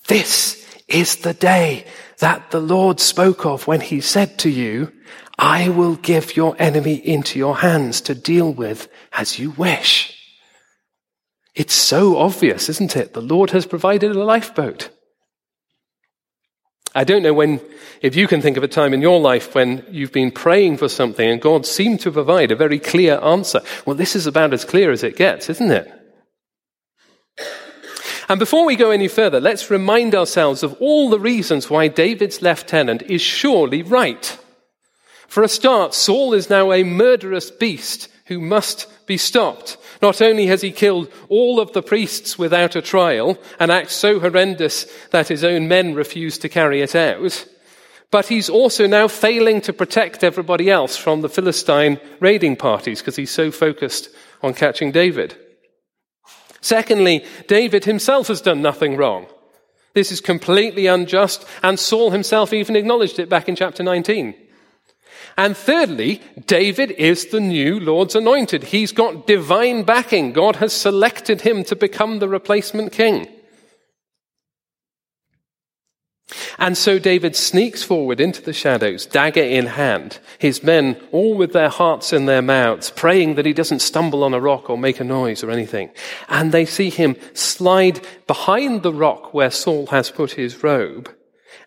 This 0.07 0.65
is 0.87 1.17
the 1.17 1.33
day 1.33 1.85
that 2.19 2.51
the 2.51 2.59
Lord 2.59 2.99
spoke 2.99 3.45
of 3.45 3.67
when 3.67 3.81
he 3.81 4.01
said 4.01 4.39
to 4.39 4.49
you, 4.49 4.91
I 5.37 5.69
will 5.69 5.95
give 5.95 6.35
your 6.35 6.55
enemy 6.59 6.95
into 6.95 7.37
your 7.37 7.57
hands 7.57 8.01
to 8.01 8.15
deal 8.15 8.51
with 8.51 8.89
as 9.13 9.39
you 9.39 9.51
wish. 9.51 10.18
It's 11.55 11.73
so 11.73 12.17
obvious, 12.17 12.69
isn't 12.69 12.95
it? 12.95 13.13
The 13.13 13.21
Lord 13.21 13.51
has 13.51 13.65
provided 13.65 14.11
a 14.11 14.23
lifeboat. 14.23 14.89
I 16.95 17.03
don't 17.03 17.21
know 17.21 17.33
when, 17.33 17.61
if 18.01 18.15
you 18.15 18.27
can 18.27 18.41
think 18.41 18.57
of 18.57 18.63
a 18.63 18.67
time 18.67 18.93
in 18.93 19.01
your 19.01 19.19
life 19.19 19.53
when 19.53 19.85
you've 19.91 20.11
been 20.11 20.31
praying 20.31 20.77
for 20.77 20.89
something 20.89 21.29
and 21.29 21.41
God 21.41 21.65
seemed 21.65 21.99
to 22.01 22.11
provide 22.11 22.51
a 22.51 22.55
very 22.55 22.79
clear 22.79 23.19
answer. 23.19 23.61
Well, 23.85 23.95
this 23.95 24.15
is 24.15 24.25
about 24.25 24.53
as 24.53 24.65
clear 24.65 24.91
as 24.91 25.03
it 25.03 25.15
gets, 25.15 25.49
isn't 25.49 25.71
it? 25.71 25.91
And 28.27 28.39
before 28.39 28.65
we 28.65 28.75
go 28.75 28.91
any 28.91 29.07
further, 29.07 29.39
let's 29.39 29.71
remind 29.71 30.13
ourselves 30.13 30.61
of 30.61 30.75
all 30.79 31.09
the 31.09 31.19
reasons 31.19 31.69
why 31.69 31.87
David's 31.87 32.41
lieutenant 32.41 33.03
is 33.03 33.21
surely 33.21 33.81
right. 33.81 34.37
For 35.27 35.43
a 35.43 35.47
start, 35.47 35.93
Saul 35.93 36.33
is 36.33 36.49
now 36.49 36.71
a 36.71 36.83
murderous 36.83 37.51
beast 37.51 38.07
who 38.25 38.39
must 38.39 38.87
be 39.09 39.17
stopped. 39.17 39.75
Not 40.01 40.21
only 40.21 40.45
has 40.45 40.61
he 40.61 40.71
killed 40.71 41.11
all 41.27 41.59
of 41.59 41.73
the 41.73 41.81
priests 41.81 42.37
without 42.37 42.77
a 42.77 42.81
trial, 42.81 43.37
an 43.59 43.71
act 43.71 43.89
so 43.89 44.19
horrendous 44.19 44.85
that 45.09 45.27
his 45.27 45.43
own 45.43 45.67
men 45.67 45.95
refuse 45.95 46.37
to 46.37 46.47
carry 46.47 46.81
it 46.81 46.95
out, 46.95 47.45
but 48.11 48.27
he's 48.27 48.49
also 48.49 48.87
now 48.87 49.07
failing 49.07 49.61
to 49.61 49.73
protect 49.73 50.23
everybody 50.23 50.69
else 50.69 50.95
from 50.95 51.21
the 51.21 51.27
Philistine 51.27 51.99
raiding 52.19 52.55
parties 52.55 52.99
because 52.99 53.15
he's 53.15 53.31
so 53.31 53.51
focused 53.51 54.09
on 54.43 54.53
catching 54.53 54.91
David. 54.91 55.35
Secondly, 56.61 57.25
David 57.47 57.85
himself 57.85 58.27
has 58.27 58.41
done 58.41 58.61
nothing 58.61 58.95
wrong. 58.95 59.25
This 59.95 60.11
is 60.11 60.21
completely 60.21 60.85
unjust, 60.85 61.45
and 61.63 61.79
Saul 61.79 62.11
himself 62.11 62.53
even 62.53 62.75
acknowledged 62.75 63.17
it 63.17 63.27
back 63.27 63.49
in 63.49 63.55
chapter 63.55 63.81
19. 63.81 64.35
And 65.37 65.55
thirdly, 65.55 66.21
David 66.47 66.91
is 66.91 67.27
the 67.27 67.39
new 67.39 67.79
Lord's 67.79 68.15
anointed. 68.15 68.65
He's 68.65 68.91
got 68.91 69.27
divine 69.27 69.83
backing. 69.83 70.33
God 70.33 70.57
has 70.57 70.73
selected 70.73 71.41
him 71.41 71.63
to 71.65 71.75
become 71.75 72.19
the 72.19 72.27
replacement 72.27 72.91
king. 72.91 73.27
And 76.59 76.77
so 76.77 76.99
David 76.99 77.35
sneaks 77.35 77.83
forward 77.83 78.19
into 78.19 78.41
the 78.41 78.53
shadows, 78.53 79.05
dagger 79.05 79.41
in 79.41 79.65
hand, 79.65 80.19
his 80.37 80.61
men 80.61 81.01
all 81.11 81.35
with 81.35 81.53
their 81.53 81.69
hearts 81.69 82.11
in 82.11 82.25
their 82.25 82.41
mouths, 82.41 82.91
praying 82.91 83.35
that 83.35 83.45
he 83.45 83.53
doesn't 83.53 83.79
stumble 83.79 84.23
on 84.23 84.33
a 84.33 84.41
rock 84.41 84.69
or 84.69 84.77
make 84.77 84.99
a 84.99 85.05
noise 85.05 85.43
or 85.43 85.51
anything. 85.51 85.89
And 86.27 86.51
they 86.51 86.65
see 86.65 86.89
him 86.89 87.15
slide 87.33 88.05
behind 88.27 88.83
the 88.83 88.93
rock 88.93 89.33
where 89.33 89.49
Saul 89.49 89.87
has 89.87 90.11
put 90.11 90.31
his 90.31 90.61
robe 90.61 91.09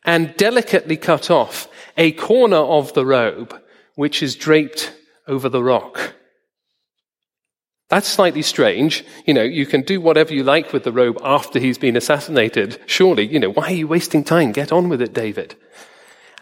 and 0.05 0.37
delicately 0.37 0.97
cut 0.97 1.31
off 1.31 1.69
a 1.97 2.13
corner 2.13 2.57
of 2.57 2.93
the 2.95 3.07
robe 3.07 3.61
which 3.95 4.23
is 4.23 4.37
draped 4.37 4.93
over 5.27 5.49
the 5.49 5.63
rock. 5.63 6.15
That's 7.89 8.09
slightly 8.09 8.41
strange. 8.41 9.05
You 9.27 9.35
know, 9.35 9.43
you 9.43 9.67
can 9.67 9.83
do 9.83 10.01
whatever 10.01 10.33
you 10.33 10.45
like 10.45 10.73
with 10.73 10.85
the 10.85 10.93
robe 10.93 11.19
after 11.23 11.59
he's 11.59 11.77
been 11.77 11.97
assassinated. 11.97 12.81
Surely, 12.87 13.27
you 13.27 13.39
know, 13.39 13.51
why 13.51 13.65
are 13.65 13.75
you 13.75 13.87
wasting 13.87 14.25
time? 14.25 14.53
Get 14.53 14.73
on 14.73 14.89
with 14.89 15.03
it, 15.03 15.13
David. 15.13 15.57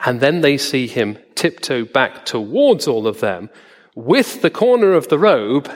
And 0.04 0.21
then 0.21 0.42
they 0.42 0.57
see 0.57 0.87
him 0.87 1.19
tiptoe 1.35 1.85
back 1.85 2.25
towards 2.25 2.87
all 2.87 3.09
of 3.09 3.21
them 3.21 3.50
with 3.97 4.42
the 4.42 4.50
corner 4.50 4.92
of 4.92 5.09
the 5.09 5.19
robe 5.19 5.71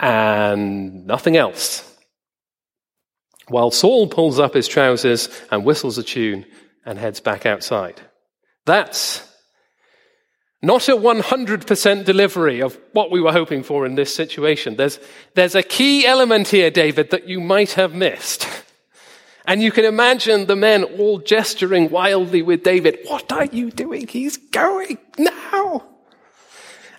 and 0.00 1.06
nothing 1.06 1.36
else. 1.36 1.88
While 3.48 3.70
Saul 3.70 4.08
pulls 4.08 4.40
up 4.40 4.54
his 4.54 4.66
trousers 4.66 5.28
and 5.50 5.64
whistles 5.64 5.98
a 5.98 6.02
tune 6.02 6.44
and 6.84 6.98
heads 6.98 7.20
back 7.20 7.46
outside. 7.46 8.00
That's 8.64 9.28
not 10.62 10.88
a 10.88 10.96
100% 10.96 12.04
delivery 12.04 12.62
of 12.62 12.78
what 12.92 13.10
we 13.10 13.20
were 13.20 13.32
hoping 13.32 13.64
for 13.64 13.84
in 13.84 13.96
this 13.96 14.14
situation. 14.14 14.76
There's, 14.76 15.00
there's 15.34 15.56
a 15.56 15.62
key 15.62 16.06
element 16.06 16.48
here, 16.48 16.70
David, 16.70 17.10
that 17.10 17.28
you 17.28 17.40
might 17.40 17.72
have 17.72 17.94
missed. 17.94 18.46
And 19.44 19.60
you 19.60 19.72
can 19.72 19.84
imagine 19.84 20.46
the 20.46 20.54
men 20.54 20.84
all 20.84 21.18
gesturing 21.18 21.90
wildly 21.90 22.42
with 22.42 22.62
David. 22.62 23.00
What 23.08 23.32
are 23.32 23.46
you 23.46 23.72
doing? 23.72 24.06
He's 24.06 24.36
going 24.36 24.98
now. 25.18 25.84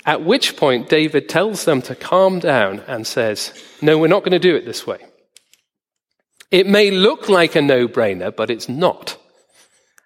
At 0.06 0.26
which 0.26 0.58
point, 0.58 0.90
David 0.90 1.30
tells 1.30 1.64
them 1.64 1.82
to 1.84 1.96
calm 1.96 2.40
down 2.40 2.82
and 2.82 3.08
says, 3.08 3.54
No, 3.82 3.98
we're 3.98 4.08
not 4.08 4.24
going 4.24 4.34
to 4.34 4.40
do 4.40 4.58
it 4.58 4.66
this 4.66 4.86
way. 4.86 4.98
It 6.52 6.68
may 6.68 6.92
look 6.92 7.30
like 7.30 7.56
a 7.56 7.62
no 7.62 7.88
brainer, 7.88 8.36
but 8.36 8.50
it's 8.50 8.68
not. 8.68 9.18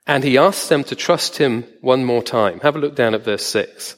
And 0.08 0.24
he 0.24 0.38
asked 0.38 0.70
them 0.70 0.86
to 0.86 0.96
trust 0.96 1.38
him 1.38 1.66
one 1.82 2.06
more 2.06 2.24
time. 2.24 2.62
Have 2.62 2.78
a 2.78 2.80
look 2.80 2.96
down 2.96 3.14
at 3.14 3.26
verse 3.26 3.46
6. 3.46 3.98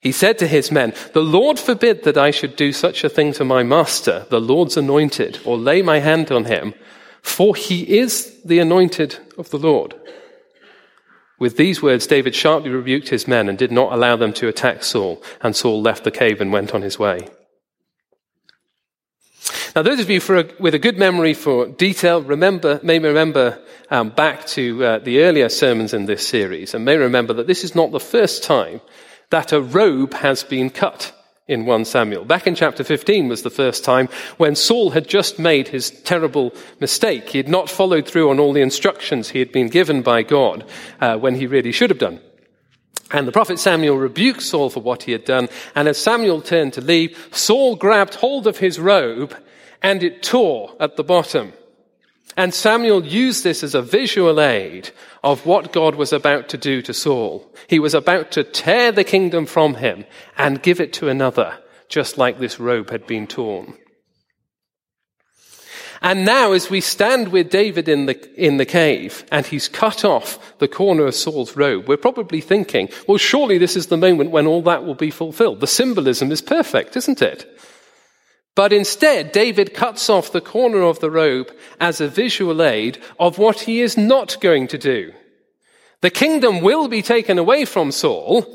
He 0.00 0.10
said 0.10 0.38
to 0.38 0.46
his 0.46 0.72
men, 0.72 0.94
The 1.12 1.22
Lord 1.22 1.58
forbid 1.58 2.04
that 2.04 2.16
I 2.16 2.30
should 2.30 2.56
do 2.56 2.72
such 2.72 3.04
a 3.04 3.08
thing 3.08 3.32
to 3.34 3.44
my 3.44 3.62
master, 3.62 4.26
the 4.30 4.40
Lord's 4.40 4.76
anointed, 4.76 5.40
or 5.44 5.58
lay 5.58 5.82
my 5.82 5.98
hand 5.98 6.32
on 6.32 6.46
him, 6.46 6.74
for 7.20 7.54
he 7.54 7.98
is 7.98 8.40
the 8.42 8.58
anointed 8.58 9.18
of 9.36 9.50
the 9.50 9.58
Lord. 9.58 9.94
With 11.38 11.58
these 11.58 11.82
words, 11.82 12.06
David 12.06 12.34
sharply 12.34 12.70
rebuked 12.70 13.10
his 13.10 13.28
men 13.28 13.48
and 13.48 13.58
did 13.58 13.72
not 13.72 13.92
allow 13.92 14.16
them 14.16 14.32
to 14.34 14.48
attack 14.48 14.82
Saul, 14.82 15.22
and 15.42 15.54
Saul 15.54 15.82
left 15.82 16.04
the 16.04 16.10
cave 16.10 16.40
and 16.40 16.52
went 16.52 16.74
on 16.74 16.80
his 16.80 16.98
way. 16.98 17.28
Now, 19.76 19.82
those 19.82 20.00
of 20.00 20.08
you 20.08 20.22
a, 20.30 20.48
with 20.58 20.74
a 20.74 20.78
good 20.78 20.96
memory 20.96 21.34
for 21.34 21.66
detail 21.66 22.22
remember, 22.22 22.80
may 22.82 22.98
remember 22.98 23.62
um, 23.90 24.08
back 24.08 24.46
to 24.46 24.82
uh, 24.82 24.98
the 25.00 25.20
earlier 25.20 25.50
sermons 25.50 25.92
in 25.92 26.06
this 26.06 26.26
series, 26.26 26.72
and 26.72 26.82
may 26.82 26.96
remember 26.96 27.34
that 27.34 27.46
this 27.46 27.62
is 27.62 27.74
not 27.74 27.92
the 27.92 28.00
first 28.00 28.42
time 28.42 28.80
that 29.28 29.52
a 29.52 29.60
robe 29.60 30.14
has 30.14 30.42
been 30.44 30.70
cut 30.70 31.12
in 31.46 31.66
1 31.66 31.84
Samuel. 31.84 32.24
Back 32.24 32.46
in 32.46 32.54
chapter 32.54 32.84
15 32.84 33.28
was 33.28 33.42
the 33.42 33.50
first 33.50 33.84
time 33.84 34.08
when 34.38 34.56
Saul 34.56 34.92
had 34.92 35.08
just 35.08 35.38
made 35.38 35.68
his 35.68 35.90
terrible 35.90 36.54
mistake. 36.80 37.28
He 37.28 37.38
had 37.38 37.48
not 37.48 37.68
followed 37.68 38.08
through 38.08 38.30
on 38.30 38.40
all 38.40 38.54
the 38.54 38.62
instructions 38.62 39.28
he 39.28 39.40
had 39.40 39.52
been 39.52 39.68
given 39.68 40.00
by 40.00 40.22
God 40.22 40.64
uh, 41.02 41.18
when 41.18 41.34
he 41.34 41.46
really 41.46 41.70
should 41.70 41.90
have 41.90 41.98
done. 41.98 42.20
And 43.10 43.28
the 43.28 43.32
prophet 43.32 43.58
Samuel 43.58 43.98
rebuked 43.98 44.40
Saul 44.40 44.70
for 44.70 44.80
what 44.80 45.02
he 45.02 45.12
had 45.12 45.26
done. 45.26 45.50
And 45.74 45.86
as 45.86 45.98
Samuel 45.98 46.40
turned 46.40 46.72
to 46.72 46.80
leave, 46.80 47.28
Saul 47.30 47.76
grabbed 47.76 48.14
hold 48.14 48.46
of 48.46 48.56
his 48.56 48.80
robe 48.80 49.36
and 49.86 50.02
it 50.02 50.20
tore 50.20 50.74
at 50.80 50.96
the 50.96 51.04
bottom. 51.04 51.52
And 52.36 52.52
Samuel 52.52 53.06
used 53.06 53.44
this 53.44 53.62
as 53.62 53.72
a 53.76 53.80
visual 53.80 54.40
aid 54.40 54.90
of 55.22 55.46
what 55.46 55.72
God 55.72 55.94
was 55.94 56.12
about 56.12 56.48
to 56.48 56.58
do 56.58 56.82
to 56.82 56.92
Saul. 56.92 57.48
He 57.68 57.78
was 57.78 57.94
about 57.94 58.32
to 58.32 58.42
tear 58.42 58.90
the 58.90 59.04
kingdom 59.04 59.46
from 59.46 59.76
him 59.76 60.04
and 60.36 60.60
give 60.60 60.80
it 60.80 60.92
to 60.94 61.08
another, 61.08 61.56
just 61.88 62.18
like 62.18 62.40
this 62.40 62.58
robe 62.58 62.90
had 62.90 63.06
been 63.06 63.28
torn. 63.28 63.74
And 66.02 66.24
now, 66.24 66.50
as 66.50 66.68
we 66.68 66.80
stand 66.80 67.28
with 67.28 67.48
David 67.48 67.88
in 67.88 68.06
the, 68.06 68.16
in 68.34 68.56
the 68.56 68.66
cave 68.66 69.24
and 69.30 69.46
he's 69.46 69.68
cut 69.68 70.04
off 70.04 70.58
the 70.58 70.68
corner 70.68 71.06
of 71.06 71.14
Saul's 71.14 71.56
robe, 71.56 71.86
we're 71.86 71.96
probably 71.96 72.40
thinking, 72.40 72.88
well, 73.06 73.18
surely 73.18 73.56
this 73.56 73.76
is 73.76 73.86
the 73.86 73.96
moment 73.96 74.32
when 74.32 74.48
all 74.48 74.62
that 74.62 74.84
will 74.84 74.96
be 74.96 75.12
fulfilled. 75.12 75.60
The 75.60 75.68
symbolism 75.68 76.32
is 76.32 76.42
perfect, 76.42 76.96
isn't 76.96 77.22
it? 77.22 77.56
But 78.56 78.72
instead, 78.72 79.32
David 79.32 79.74
cuts 79.74 80.08
off 80.08 80.32
the 80.32 80.40
corner 80.40 80.82
of 80.82 80.98
the 80.98 81.10
robe 81.10 81.52
as 81.78 82.00
a 82.00 82.08
visual 82.08 82.62
aid 82.62 82.98
of 83.20 83.38
what 83.38 83.60
he 83.60 83.82
is 83.82 83.96
not 83.98 84.40
going 84.40 84.66
to 84.68 84.78
do. 84.78 85.12
The 86.00 86.10
kingdom 86.10 86.62
will 86.62 86.88
be 86.88 87.02
taken 87.02 87.38
away 87.38 87.66
from 87.66 87.92
Saul, 87.92 88.46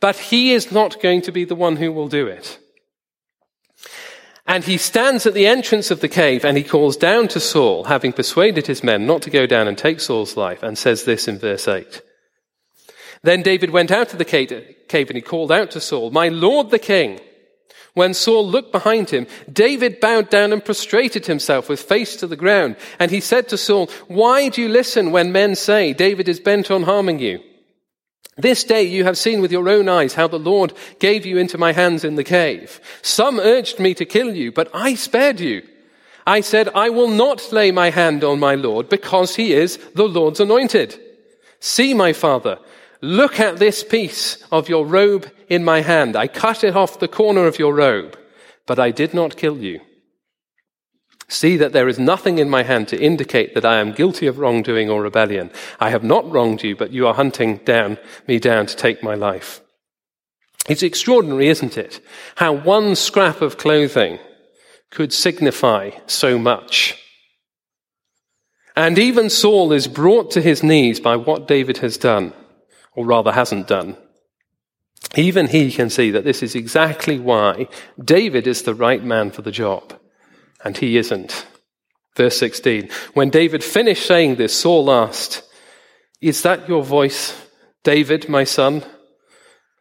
but 0.00 0.16
he 0.16 0.52
is 0.52 0.72
not 0.72 1.00
going 1.02 1.20
to 1.22 1.32
be 1.32 1.44
the 1.44 1.54
one 1.54 1.76
who 1.76 1.92
will 1.92 2.08
do 2.08 2.26
it. 2.26 2.58
And 4.46 4.64
he 4.64 4.78
stands 4.78 5.26
at 5.26 5.34
the 5.34 5.46
entrance 5.46 5.90
of 5.90 6.00
the 6.00 6.08
cave 6.08 6.44
and 6.44 6.56
he 6.56 6.62
calls 6.62 6.96
down 6.96 7.28
to 7.28 7.40
Saul, 7.40 7.84
having 7.84 8.14
persuaded 8.14 8.66
his 8.66 8.82
men 8.82 9.06
not 9.06 9.20
to 9.22 9.30
go 9.30 9.44
down 9.44 9.68
and 9.68 9.76
take 9.76 10.00
Saul's 10.00 10.36
life, 10.36 10.62
and 10.62 10.78
says 10.78 11.04
this 11.04 11.28
in 11.28 11.38
verse 11.38 11.68
8. 11.68 12.00
Then 13.22 13.42
David 13.42 13.70
went 13.70 13.90
out 13.90 14.12
of 14.12 14.18
the 14.18 14.24
cave 14.24 15.08
and 15.10 15.16
he 15.16 15.20
called 15.20 15.52
out 15.52 15.72
to 15.72 15.80
Saul, 15.80 16.10
My 16.10 16.28
Lord 16.28 16.70
the 16.70 16.78
king. 16.78 17.20
When 17.96 18.12
Saul 18.12 18.46
looked 18.46 18.72
behind 18.72 19.08
him, 19.08 19.26
David 19.50 20.00
bowed 20.00 20.28
down 20.28 20.52
and 20.52 20.62
prostrated 20.62 21.24
himself 21.24 21.70
with 21.70 21.80
face 21.80 22.14
to 22.16 22.26
the 22.26 22.36
ground. 22.36 22.76
And 22.98 23.10
he 23.10 23.20
said 23.20 23.48
to 23.48 23.56
Saul, 23.56 23.88
Why 24.06 24.50
do 24.50 24.60
you 24.60 24.68
listen 24.68 25.12
when 25.12 25.32
men 25.32 25.54
say 25.54 25.94
David 25.94 26.28
is 26.28 26.38
bent 26.38 26.70
on 26.70 26.82
harming 26.82 27.20
you? 27.20 27.40
This 28.36 28.64
day 28.64 28.82
you 28.82 29.04
have 29.04 29.16
seen 29.16 29.40
with 29.40 29.50
your 29.50 29.66
own 29.70 29.88
eyes 29.88 30.12
how 30.12 30.28
the 30.28 30.38
Lord 30.38 30.74
gave 30.98 31.24
you 31.24 31.38
into 31.38 31.56
my 31.56 31.72
hands 31.72 32.04
in 32.04 32.16
the 32.16 32.22
cave. 32.22 32.82
Some 33.00 33.40
urged 33.40 33.80
me 33.80 33.94
to 33.94 34.04
kill 34.04 34.36
you, 34.36 34.52
but 34.52 34.68
I 34.74 34.94
spared 34.94 35.40
you. 35.40 35.66
I 36.26 36.42
said, 36.42 36.68
I 36.74 36.90
will 36.90 37.08
not 37.08 37.50
lay 37.50 37.70
my 37.70 37.88
hand 37.88 38.22
on 38.24 38.38
my 38.38 38.56
Lord 38.56 38.90
because 38.90 39.36
he 39.36 39.54
is 39.54 39.78
the 39.94 40.06
Lord's 40.06 40.40
anointed. 40.40 41.00
See, 41.60 41.94
my 41.94 42.12
father, 42.12 42.58
look 43.00 43.40
at 43.40 43.58
this 43.58 43.82
piece 43.84 44.42
of 44.50 44.68
your 44.68 44.86
robe 44.86 45.30
in 45.48 45.64
my 45.64 45.80
hand. 45.80 46.16
I 46.16 46.28
cut 46.28 46.64
it 46.64 46.76
off 46.76 46.98
the 46.98 47.08
corner 47.08 47.46
of 47.46 47.58
your 47.58 47.74
robe, 47.74 48.18
but 48.66 48.78
I 48.78 48.90
did 48.90 49.14
not 49.14 49.36
kill 49.36 49.58
you. 49.58 49.80
See 51.28 51.56
that 51.56 51.72
there 51.72 51.88
is 51.88 51.98
nothing 51.98 52.38
in 52.38 52.48
my 52.48 52.62
hand 52.62 52.88
to 52.88 53.00
indicate 53.00 53.54
that 53.54 53.64
I 53.64 53.78
am 53.78 53.92
guilty 53.92 54.26
of 54.26 54.38
wrongdoing 54.38 54.88
or 54.88 55.02
rebellion. 55.02 55.50
I 55.80 55.90
have 55.90 56.04
not 56.04 56.30
wronged 56.30 56.62
you, 56.62 56.76
but 56.76 56.92
you 56.92 57.06
are 57.06 57.14
hunting 57.14 57.58
down 57.58 57.98
me 58.28 58.38
down 58.38 58.66
to 58.66 58.76
take 58.76 59.02
my 59.02 59.14
life. 59.14 59.60
It's 60.68 60.82
extraordinary, 60.82 61.48
isn't 61.48 61.76
it? 61.76 62.00
How 62.36 62.52
one 62.52 62.94
scrap 62.94 63.40
of 63.40 63.58
clothing 63.58 64.18
could 64.90 65.12
signify 65.12 65.90
so 66.06 66.38
much. 66.38 67.02
And 68.76 68.98
even 68.98 69.30
Saul 69.30 69.72
is 69.72 69.88
brought 69.88 70.30
to 70.32 70.42
his 70.42 70.62
knees 70.62 71.00
by 71.00 71.16
what 71.16 71.48
David 71.48 71.78
has 71.78 71.96
done, 71.96 72.34
or 72.96 73.06
rather 73.06 73.30
hasn't 73.30 73.68
done. 73.68 73.96
Even 75.14 75.46
he 75.46 75.70
can 75.70 75.88
see 75.88 76.10
that 76.10 76.24
this 76.24 76.42
is 76.42 76.56
exactly 76.56 77.18
why 77.18 77.68
David 78.02 78.46
is 78.46 78.62
the 78.62 78.74
right 78.74 79.04
man 79.04 79.30
for 79.30 79.42
the 79.42 79.52
job, 79.52 79.94
and 80.64 80.76
he 80.76 80.96
isn't. 80.96 81.46
Verse 82.16 82.38
16. 82.38 82.88
When 83.14 83.30
David 83.30 83.62
finished 83.62 84.06
saying 84.06 84.36
this, 84.36 84.58
Saul 84.58 84.90
asked, 84.90 85.42
Is 86.20 86.42
that 86.42 86.68
your 86.68 86.82
voice, 86.82 87.40
David, 87.84 88.28
my 88.28 88.44
son? 88.44 88.82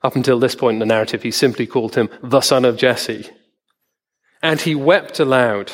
Up 0.04 0.16
until 0.16 0.38
this 0.38 0.54
point 0.54 0.76
in 0.76 0.80
the 0.80 0.86
narrative, 0.86 1.24
he 1.24 1.32
simply 1.32 1.66
called 1.66 1.96
him 1.96 2.10
the 2.22 2.42
son 2.42 2.66
of 2.66 2.78
Jesse. 2.78 3.28
And 4.44 4.62
he 4.62 4.76
wept 4.76 5.20
aloud. 5.20 5.72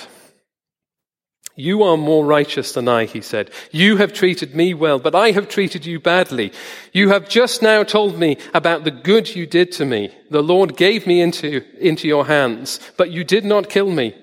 You 1.62 1.84
are 1.84 1.96
more 1.96 2.26
righteous 2.26 2.72
than 2.72 2.88
I, 2.88 3.06
he 3.06 3.22
said. 3.22 3.52
You 3.70 3.98
have 3.98 4.14
treated 4.14 4.56
me 4.56 4.74
well, 4.74 4.98
but 4.98 5.14
I 5.14 5.30
have 5.30 5.48
treated 5.48 5.86
you 5.86 6.00
badly. 6.00 6.52
You 6.92 7.10
have 7.10 7.30
just 7.30 7.62
now 7.62 7.84
told 7.84 8.18
me 8.18 8.38
about 8.56 8.84
the 8.84 8.90
good 8.90 9.36
you 9.36 9.46
did 9.46 9.72
to 9.74 9.86
me. 9.86 10.12
The 10.32 10.42
Lord 10.42 10.76
gave 10.76 11.06
me 11.06 11.22
into, 11.22 11.64
into 11.78 12.08
your 12.08 12.26
hands, 12.26 12.80
but 12.98 13.12
you 13.12 13.24
did 13.24 13.46
not 13.46 13.70
kill 13.70 13.92
me. 13.92 14.16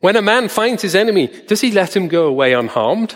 When 0.00 0.16
a 0.16 0.22
man 0.22 0.48
finds 0.48 0.82
his 0.82 0.96
enemy, 0.96 1.28
does 1.46 1.60
he 1.60 1.70
let 1.70 1.94
him 1.94 2.08
go 2.08 2.26
away 2.26 2.54
unharmed? 2.54 3.14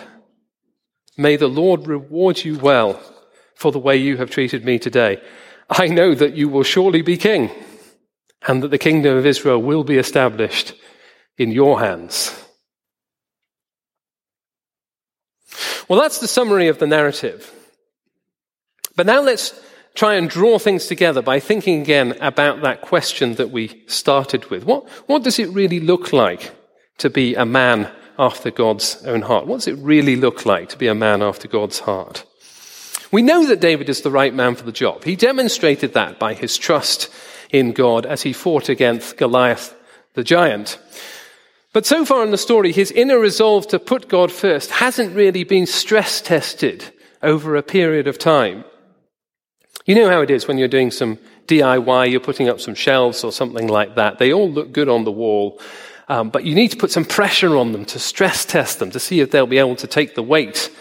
May 1.16 1.34
the 1.34 1.48
Lord 1.48 1.88
reward 1.88 2.44
you 2.44 2.56
well 2.56 3.00
for 3.56 3.72
the 3.72 3.80
way 3.80 3.96
you 3.96 4.18
have 4.18 4.30
treated 4.30 4.64
me 4.64 4.78
today. 4.78 5.20
I 5.68 5.88
know 5.88 6.14
that 6.14 6.36
you 6.36 6.48
will 6.48 6.62
surely 6.62 7.02
be 7.02 7.16
king 7.16 7.50
and 8.46 8.62
that 8.62 8.70
the 8.70 8.78
kingdom 8.78 9.16
of 9.16 9.26
Israel 9.26 9.60
will 9.60 9.82
be 9.82 9.98
established 9.98 10.74
in 11.36 11.50
your 11.50 11.80
hands. 11.80 12.45
Well, 15.88 16.00
that's 16.00 16.18
the 16.18 16.28
summary 16.28 16.68
of 16.68 16.78
the 16.78 16.86
narrative. 16.86 17.52
But 18.96 19.06
now 19.06 19.20
let's 19.20 19.58
try 19.94 20.14
and 20.14 20.28
draw 20.28 20.58
things 20.58 20.86
together 20.86 21.22
by 21.22 21.40
thinking 21.40 21.80
again 21.80 22.16
about 22.20 22.62
that 22.62 22.82
question 22.82 23.34
that 23.36 23.50
we 23.50 23.82
started 23.86 24.50
with. 24.50 24.64
What, 24.64 24.88
what 25.06 25.22
does 25.22 25.38
it 25.38 25.48
really 25.50 25.80
look 25.80 26.12
like 26.12 26.52
to 26.98 27.10
be 27.10 27.34
a 27.34 27.46
man 27.46 27.90
after 28.18 28.50
God's 28.50 29.02
own 29.04 29.22
heart? 29.22 29.46
What 29.46 29.56
does 29.56 29.68
it 29.68 29.78
really 29.78 30.16
look 30.16 30.44
like 30.44 30.68
to 30.70 30.78
be 30.78 30.86
a 30.88 30.94
man 30.94 31.22
after 31.22 31.48
God's 31.48 31.80
heart? 31.80 32.24
We 33.12 33.22
know 33.22 33.46
that 33.46 33.60
David 33.60 33.88
is 33.88 34.02
the 34.02 34.10
right 34.10 34.34
man 34.34 34.56
for 34.56 34.64
the 34.64 34.72
job. 34.72 35.04
He 35.04 35.16
demonstrated 35.16 35.94
that 35.94 36.18
by 36.18 36.34
his 36.34 36.58
trust 36.58 37.08
in 37.50 37.72
God 37.72 38.04
as 38.04 38.22
he 38.22 38.32
fought 38.32 38.68
against 38.68 39.16
Goliath 39.16 39.74
the 40.14 40.24
giant. 40.24 40.78
But 41.76 41.84
so 41.84 42.06
far 42.06 42.24
in 42.24 42.30
the 42.30 42.38
story, 42.38 42.72
his 42.72 42.90
inner 42.90 43.18
resolve 43.18 43.68
to 43.68 43.78
put 43.78 44.08
God 44.08 44.32
first 44.32 44.70
hasn't 44.70 45.14
really 45.14 45.44
been 45.44 45.66
stress 45.66 46.22
tested 46.22 46.86
over 47.22 47.54
a 47.54 47.62
period 47.62 48.06
of 48.06 48.18
time. 48.18 48.64
You 49.84 49.94
know 49.96 50.08
how 50.08 50.22
it 50.22 50.30
is 50.30 50.48
when 50.48 50.56
you're 50.56 50.68
doing 50.68 50.90
some 50.90 51.18
DIY, 51.48 52.10
you're 52.10 52.18
putting 52.18 52.48
up 52.48 52.62
some 52.62 52.74
shelves 52.74 53.22
or 53.22 53.30
something 53.30 53.68
like 53.68 53.96
that. 53.96 54.18
They 54.18 54.32
all 54.32 54.50
look 54.50 54.72
good 54.72 54.88
on 54.88 55.04
the 55.04 55.12
wall, 55.12 55.60
um, 56.08 56.30
but 56.30 56.44
you 56.44 56.54
need 56.54 56.70
to 56.70 56.78
put 56.78 56.92
some 56.92 57.04
pressure 57.04 57.58
on 57.58 57.72
them 57.72 57.84
to 57.84 57.98
stress 57.98 58.46
test 58.46 58.78
them 58.78 58.90
to 58.92 58.98
see 58.98 59.20
if 59.20 59.30
they'll 59.30 59.46
be 59.46 59.58
able 59.58 59.76
to 59.76 59.86
take 59.86 60.14
the 60.14 60.22
weight 60.22 60.74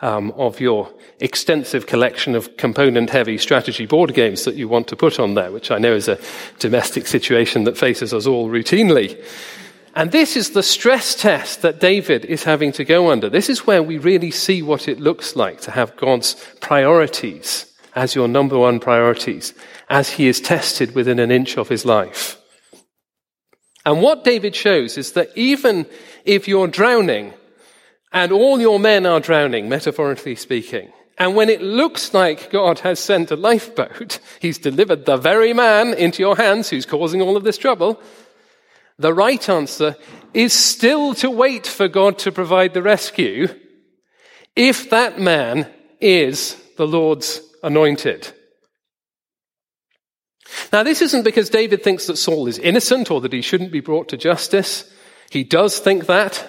um, 0.00 0.32
of 0.32 0.58
your 0.58 0.92
extensive 1.20 1.86
collection 1.86 2.34
of 2.34 2.56
component 2.56 3.10
heavy 3.10 3.38
strategy 3.38 3.86
board 3.86 4.14
games 4.14 4.46
that 4.46 4.56
you 4.56 4.66
want 4.66 4.88
to 4.88 4.96
put 4.96 5.20
on 5.20 5.34
there, 5.34 5.52
which 5.52 5.70
I 5.70 5.78
know 5.78 5.94
is 5.94 6.08
a 6.08 6.18
domestic 6.58 7.06
situation 7.06 7.62
that 7.64 7.78
faces 7.78 8.12
us 8.12 8.26
all 8.26 8.48
routinely. 8.48 9.16
And 9.94 10.12
this 10.12 10.36
is 10.36 10.50
the 10.50 10.62
stress 10.62 11.14
test 11.14 11.62
that 11.62 11.80
David 11.80 12.24
is 12.24 12.44
having 12.44 12.72
to 12.72 12.84
go 12.84 13.10
under. 13.10 13.28
This 13.28 13.48
is 13.48 13.66
where 13.66 13.82
we 13.82 13.98
really 13.98 14.30
see 14.30 14.62
what 14.62 14.86
it 14.86 15.00
looks 15.00 15.34
like 15.34 15.60
to 15.62 15.72
have 15.72 15.96
God's 15.96 16.34
priorities 16.60 17.66
as 17.94 18.14
your 18.14 18.28
number 18.28 18.56
one 18.56 18.78
priorities 18.78 19.52
as 19.88 20.10
he 20.10 20.28
is 20.28 20.40
tested 20.40 20.94
within 20.94 21.18
an 21.18 21.32
inch 21.32 21.58
of 21.58 21.68
his 21.68 21.84
life. 21.84 22.40
And 23.84 24.02
what 24.02 24.24
David 24.24 24.54
shows 24.54 24.96
is 24.96 25.12
that 25.12 25.30
even 25.34 25.86
if 26.24 26.46
you're 26.46 26.68
drowning 26.68 27.34
and 28.12 28.30
all 28.30 28.60
your 28.60 28.78
men 28.78 29.06
are 29.06 29.20
drowning, 29.20 29.68
metaphorically 29.68 30.36
speaking, 30.36 30.92
and 31.18 31.34
when 31.34 31.50
it 31.50 31.60
looks 31.60 32.14
like 32.14 32.50
God 32.50 32.80
has 32.80 32.98
sent 33.00 33.30
a 33.30 33.36
lifeboat, 33.36 34.20
he's 34.40 34.58
delivered 34.58 35.04
the 35.04 35.16
very 35.16 35.52
man 35.52 35.94
into 35.94 36.22
your 36.22 36.36
hands 36.36 36.70
who's 36.70 36.86
causing 36.86 37.20
all 37.20 37.36
of 37.36 37.44
this 37.44 37.58
trouble, 37.58 38.00
the 39.00 39.14
right 39.14 39.48
answer 39.48 39.96
is 40.34 40.52
still 40.52 41.14
to 41.14 41.30
wait 41.30 41.66
for 41.66 41.88
God 41.88 42.18
to 42.20 42.30
provide 42.30 42.74
the 42.74 42.82
rescue 42.82 43.48
if 44.54 44.90
that 44.90 45.18
man 45.18 45.66
is 46.00 46.54
the 46.76 46.86
Lord's 46.86 47.40
anointed. 47.62 48.32
Now, 50.72 50.82
this 50.82 51.00
isn't 51.02 51.24
because 51.24 51.48
David 51.48 51.82
thinks 51.82 52.06
that 52.06 52.16
Saul 52.16 52.46
is 52.46 52.58
innocent 52.58 53.10
or 53.10 53.20
that 53.22 53.32
he 53.32 53.40
shouldn't 53.40 53.72
be 53.72 53.80
brought 53.80 54.08
to 54.08 54.16
justice. 54.16 54.90
He 55.30 55.44
does 55.44 55.78
think 55.78 56.06
that. 56.06 56.46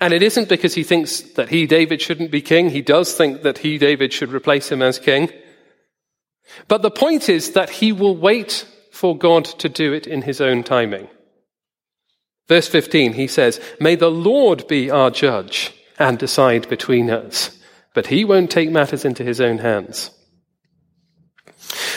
And 0.00 0.12
it 0.12 0.22
isn't 0.22 0.48
because 0.48 0.74
he 0.74 0.82
thinks 0.82 1.20
that 1.36 1.48
he, 1.48 1.66
David, 1.66 2.02
shouldn't 2.02 2.32
be 2.32 2.42
king. 2.42 2.70
He 2.70 2.82
does 2.82 3.14
think 3.14 3.42
that 3.42 3.58
he, 3.58 3.78
David, 3.78 4.12
should 4.12 4.32
replace 4.32 4.70
him 4.70 4.82
as 4.82 4.98
king. 4.98 5.30
But 6.68 6.82
the 6.82 6.90
point 6.90 7.28
is 7.28 7.52
that 7.52 7.70
he 7.70 7.92
will 7.92 8.16
wait 8.16 8.66
for 8.90 9.16
God 9.16 9.44
to 9.44 9.68
do 9.68 9.92
it 9.92 10.06
in 10.06 10.22
his 10.22 10.40
own 10.40 10.64
timing. 10.64 11.08
Verse 12.48 12.68
15, 12.68 13.14
he 13.14 13.26
says, 13.26 13.60
May 13.80 13.94
the 13.94 14.10
Lord 14.10 14.66
be 14.68 14.90
our 14.90 15.10
judge 15.10 15.72
and 15.98 16.18
decide 16.18 16.68
between 16.68 17.10
us, 17.10 17.58
but 17.94 18.08
he 18.08 18.24
won't 18.24 18.50
take 18.50 18.70
matters 18.70 19.04
into 19.04 19.22
his 19.22 19.40
own 19.40 19.58
hands. 19.58 20.10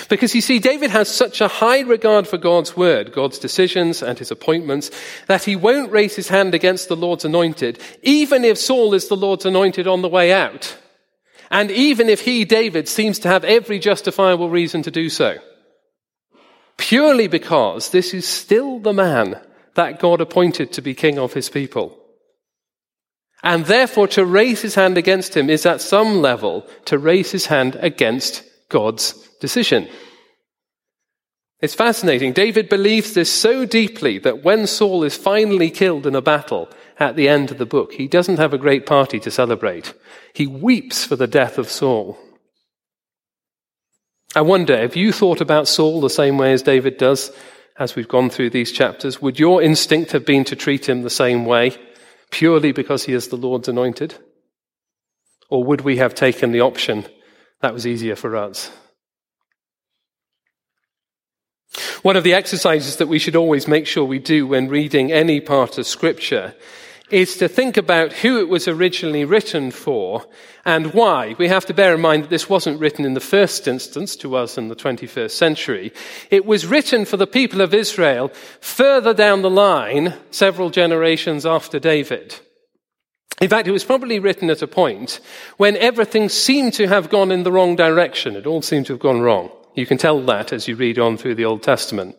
Because 0.09 0.35
you 0.35 0.41
see, 0.41 0.59
David 0.59 0.91
has 0.91 1.09
such 1.09 1.41
a 1.41 1.47
high 1.47 1.81
regard 1.81 2.27
for 2.27 2.37
God's 2.37 2.77
word, 2.77 3.11
God's 3.11 3.39
decisions 3.39 4.03
and 4.03 4.19
his 4.19 4.29
appointments, 4.29 4.91
that 5.27 5.43
he 5.43 5.55
won't 5.55 5.91
raise 5.91 6.15
his 6.15 6.27
hand 6.27 6.53
against 6.53 6.87
the 6.87 6.95
Lord's 6.95 7.25
anointed, 7.25 7.79
even 8.03 8.45
if 8.45 8.57
Saul 8.57 8.93
is 8.93 9.07
the 9.07 9.17
Lord's 9.17 9.45
anointed 9.45 9.87
on 9.87 10.01
the 10.01 10.09
way 10.09 10.31
out. 10.31 10.77
And 11.49 11.71
even 11.71 12.09
if 12.09 12.21
he, 12.21 12.45
David, 12.45 12.87
seems 12.87 13.19
to 13.19 13.27
have 13.27 13.43
every 13.43 13.79
justifiable 13.79 14.49
reason 14.49 14.83
to 14.83 14.91
do 14.91 15.09
so. 15.09 15.37
Purely 16.77 17.27
because 17.27 17.89
this 17.89 18.13
is 18.13 18.27
still 18.27 18.79
the 18.79 18.93
man 18.93 19.39
that 19.75 19.99
God 19.99 20.21
appointed 20.21 20.73
to 20.73 20.81
be 20.81 20.93
king 20.93 21.19
of 21.19 21.33
his 21.33 21.49
people. 21.49 21.97
And 23.43 23.65
therefore, 23.65 24.07
to 24.09 24.25
raise 24.25 24.61
his 24.61 24.75
hand 24.75 24.97
against 24.97 25.37
him 25.37 25.49
is 25.49 25.65
at 25.65 25.81
some 25.81 26.21
level 26.21 26.67
to 26.85 26.97
raise 26.97 27.31
his 27.31 27.45
hand 27.45 27.77
against 27.79 28.43
God's 28.69 29.13
decision. 29.39 29.87
It's 31.61 31.75
fascinating. 31.75 32.33
David 32.33 32.69
believes 32.69 33.13
this 33.13 33.31
so 33.31 33.65
deeply 33.65 34.19
that 34.19 34.43
when 34.43 34.67
Saul 34.67 35.03
is 35.03 35.15
finally 35.15 35.69
killed 35.69 36.05
in 36.05 36.15
a 36.15 36.21
battle 36.21 36.69
at 36.99 37.15
the 37.15 37.29
end 37.29 37.51
of 37.51 37.57
the 37.57 37.65
book, 37.65 37.93
he 37.93 38.07
doesn't 38.07 38.37
have 38.37 38.53
a 38.53 38.57
great 38.57 38.85
party 38.85 39.19
to 39.19 39.31
celebrate. 39.31 39.93
He 40.33 40.47
weeps 40.47 41.05
for 41.05 41.15
the 41.15 41.27
death 41.27 41.57
of 41.57 41.69
Saul. 41.69 42.17
I 44.35 44.41
wonder, 44.41 44.77
have 44.77 44.97
you 44.97 45.13
thought 45.13 45.39
about 45.39 45.67
Saul 45.67 46.01
the 46.01 46.09
same 46.09 46.37
way 46.37 46.51
as 46.51 46.61
David 46.61 46.97
does? 46.97 47.31
As 47.77 47.95
we've 47.95 48.07
gone 48.07 48.29
through 48.29 48.49
these 48.51 48.71
chapters, 48.71 49.21
would 49.21 49.39
your 49.39 49.61
instinct 49.61 50.11
have 50.11 50.25
been 50.25 50.43
to 50.45 50.55
treat 50.55 50.87
him 50.87 51.01
the 51.01 51.09
same 51.09 51.45
way, 51.45 51.75
purely 52.31 52.71
because 52.71 53.05
he 53.05 53.13
is 53.13 53.27
the 53.27 53.35
Lord's 53.35 53.67
anointed? 53.67 54.15
Or 55.49 55.63
would 55.63 55.81
we 55.81 55.97
have 55.97 56.15
taken 56.15 56.51
the 56.51 56.61
option 56.61 57.05
that 57.61 57.73
was 57.73 57.85
easier 57.85 58.15
for 58.15 58.35
us? 58.35 58.71
One 62.01 62.15
of 62.15 62.23
the 62.23 62.33
exercises 62.33 62.97
that 62.97 63.07
we 63.07 63.19
should 63.19 63.35
always 63.35 63.67
make 63.67 63.87
sure 63.87 64.05
we 64.05 64.19
do 64.19 64.47
when 64.47 64.69
reading 64.69 65.11
any 65.11 65.41
part 65.41 65.77
of 65.77 65.87
Scripture 65.87 66.55
is 67.11 67.37
to 67.37 67.47
think 67.47 67.77
about 67.77 68.11
who 68.13 68.39
it 68.39 68.49
was 68.49 68.67
originally 68.67 69.25
written 69.25 69.71
for 69.71 70.25
and 70.65 70.93
why. 70.93 71.35
We 71.37 71.47
have 71.47 71.65
to 71.67 71.73
bear 71.73 71.93
in 71.93 72.01
mind 72.01 72.23
that 72.23 72.29
this 72.29 72.49
wasn't 72.49 72.79
written 72.79 73.05
in 73.05 73.13
the 73.13 73.19
first 73.19 73.67
instance 73.67 74.15
to 74.17 74.35
us 74.35 74.57
in 74.57 74.69
the 74.69 74.75
21st 74.75 75.31
century. 75.31 75.93
It 76.31 76.45
was 76.45 76.65
written 76.65 77.05
for 77.05 77.17
the 77.17 77.27
people 77.27 77.61
of 77.61 77.73
Israel 77.73 78.29
further 78.59 79.13
down 79.13 79.43
the 79.43 79.49
line, 79.49 80.15
several 80.31 80.69
generations 80.71 81.45
after 81.45 81.79
David. 81.79 82.35
In 83.41 83.49
fact, 83.49 83.67
it 83.67 83.71
was 83.71 83.83
probably 83.83 84.19
written 84.19 84.49
at 84.49 84.61
a 84.61 84.67
point 84.67 85.19
when 85.57 85.75
everything 85.77 86.29
seemed 86.29 86.73
to 86.75 86.87
have 86.87 87.09
gone 87.09 87.31
in 87.31 87.43
the 87.43 87.51
wrong 87.51 87.75
direction. 87.75 88.35
It 88.35 88.47
all 88.47 88.61
seemed 88.61 88.85
to 88.87 88.93
have 88.93 89.01
gone 89.01 89.21
wrong. 89.21 89.51
You 89.75 89.85
can 89.85 89.97
tell 89.97 90.21
that 90.25 90.53
as 90.53 90.67
you 90.67 90.75
read 90.75 90.97
on 90.97 91.17
through 91.17 91.35
the 91.35 91.45
Old 91.45 91.61
Testament. 91.61 92.15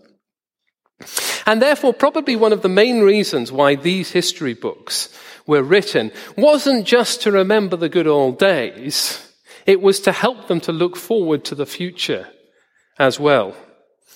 And 1.47 1.63
therefore, 1.63 1.95
probably 1.95 2.35
one 2.35 2.53
of 2.53 2.63
the 2.63 2.69
main 2.69 3.03
reasons 3.03 3.53
why 3.53 3.77
these 3.77 4.11
history 4.11 4.55
books 4.55 5.17
were 5.47 5.63
written 5.63 6.11
wasn't 6.37 6.87
just 6.87 7.23
to 7.23 7.31
remember 7.31 7.77
the 7.77 7.89
good 7.89 8.09
old 8.09 8.39
days, 8.39 9.33
it 9.65 9.81
was 9.81 10.01
to 10.01 10.13
help 10.13 10.49
them 10.49 10.61
to 10.63 10.73
look 10.73 10.97
forward 10.97 11.45
to 11.45 11.55
the 11.55 11.67
future 11.67 12.29
as 12.99 13.21
well. 13.21 13.55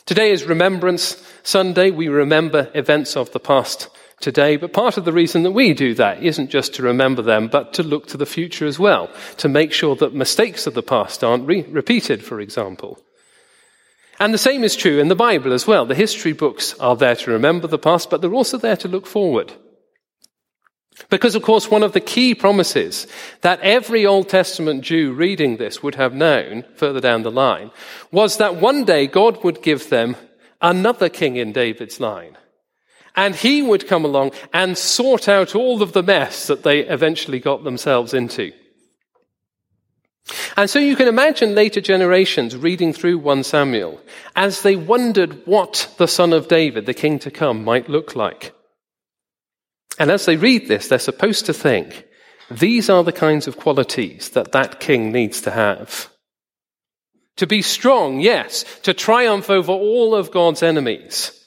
Today 0.07 0.33
is 0.33 0.45
Remembrance 0.45 1.25
Sunday. 1.45 1.91
We 1.91 2.09
remember 2.09 2.69
events 2.75 3.17
of 3.17 3.31
the 3.31 3.39
past 3.39 3.89
today, 4.21 4.57
but 4.57 4.73
part 4.73 4.97
of 4.97 5.05
the 5.05 5.13
reason 5.13 5.45
that 5.45 5.53
we 5.53 5.73
do 5.73 5.95
that 5.95 6.23
isn't 6.23 6.51
just 6.51 6.75
to 6.75 6.83
remember 6.83 7.23
them, 7.23 7.47
but 7.47 7.73
to 7.75 7.85
look 7.85 8.09
to 8.09 8.17
the 8.17 8.27
future 8.27 8.67
as 8.67 8.79
well, 8.79 9.09
to 9.37 9.49
make 9.49 9.73
sure 9.73 9.95
that 9.97 10.15
mistakes 10.15 10.67
of 10.67 10.75
the 10.75 10.83
past 10.83 11.23
aren't 11.23 11.47
re- 11.47 11.63
repeated, 11.63 12.25
for 12.25 12.41
example. 12.41 12.99
And 14.21 14.35
the 14.35 14.39
same 14.39 14.65
is 14.65 14.77
true 14.77 14.99
in 15.01 15.09
the 15.09 15.15
Bible 15.17 15.55
as 15.55 15.67
well. 15.67 15.87
The 15.87 15.95
history 15.95 16.35
books 16.35 16.79
are 16.79 16.95
there 16.95 17.17
to 17.17 17.31
remember 17.31 17.67
the 17.67 17.79
past, 17.79 18.11
but 18.11 18.21
they're 18.21 18.35
also 18.35 18.59
there 18.59 18.77
to 18.77 18.87
look 18.87 19.07
forward. 19.07 19.55
Because, 21.09 21.35
of 21.35 21.43
course, 21.43 21.71
one 21.71 21.83
of 21.83 21.93
the 21.93 22.01
key 22.01 22.35
promises 22.35 23.07
that 23.41 23.61
every 23.61 24.05
Old 24.05 24.29
Testament 24.29 24.83
Jew 24.83 25.15
reading 25.15 25.57
this 25.57 25.83
would 25.83 25.95
have 25.95 26.13
known 26.13 26.67
further 26.77 27.01
down 27.01 27.23
the 27.23 27.31
line 27.31 27.71
was 28.13 28.37
that 28.37 28.57
one 28.57 28.85
day 28.85 29.07
God 29.07 29.43
would 29.43 29.63
give 29.63 29.89
them 29.89 30.17
another 30.61 31.09
king 31.09 31.37
in 31.37 31.53
David's 31.53 31.99
line. 31.99 32.37
And 33.17 33.35
he 33.35 33.63
would 33.63 33.89
come 33.89 34.05
along 34.05 34.33
and 34.53 34.77
sort 34.77 35.29
out 35.29 35.55
all 35.55 35.83
of 35.83 35.95
the 35.95 36.03
mess 36.03 36.47
that 36.47 36.63
they 36.63 36.81
eventually 36.81 37.41
got 37.41 37.65
themselves 37.65 38.13
into. 38.13 38.53
And 40.61 40.69
so 40.69 40.79
you 40.79 40.95
can 40.95 41.09
imagine 41.09 41.55
later 41.55 41.81
generations 41.81 42.55
reading 42.55 42.93
through 42.93 43.17
1 43.17 43.45
Samuel 43.45 43.99
as 44.37 44.61
they 44.61 44.77
wondered 44.77 45.47
what 45.47 45.91
the 45.97 46.07
son 46.07 46.35
of 46.35 46.49
David, 46.49 46.85
the 46.85 46.93
king 46.93 47.19
to 47.21 47.31
come, 47.31 47.65
might 47.65 47.89
look 47.89 48.15
like. 48.15 48.53
And 49.99 50.11
as 50.11 50.27
they 50.27 50.37
read 50.37 50.69
this, 50.69 50.87
they're 50.87 50.99
supposed 50.99 51.47
to 51.47 51.55
think, 51.55 52.05
these 52.51 52.91
are 52.91 53.03
the 53.03 53.11
kinds 53.11 53.49
of 53.49 53.57
qualities 53.57 54.29
that 54.33 54.53
that 54.53 54.81
king 54.81 55.11
needs 55.11 55.41
to 55.41 55.51
have. 55.51 56.11
To 57.37 57.47
be 57.47 57.63
strong, 57.63 58.21
yes, 58.21 58.67
to 58.83 58.93
triumph 58.93 59.49
over 59.49 59.73
all 59.73 60.15
of 60.15 60.31
God's 60.31 60.63
enemies. 60.63 61.43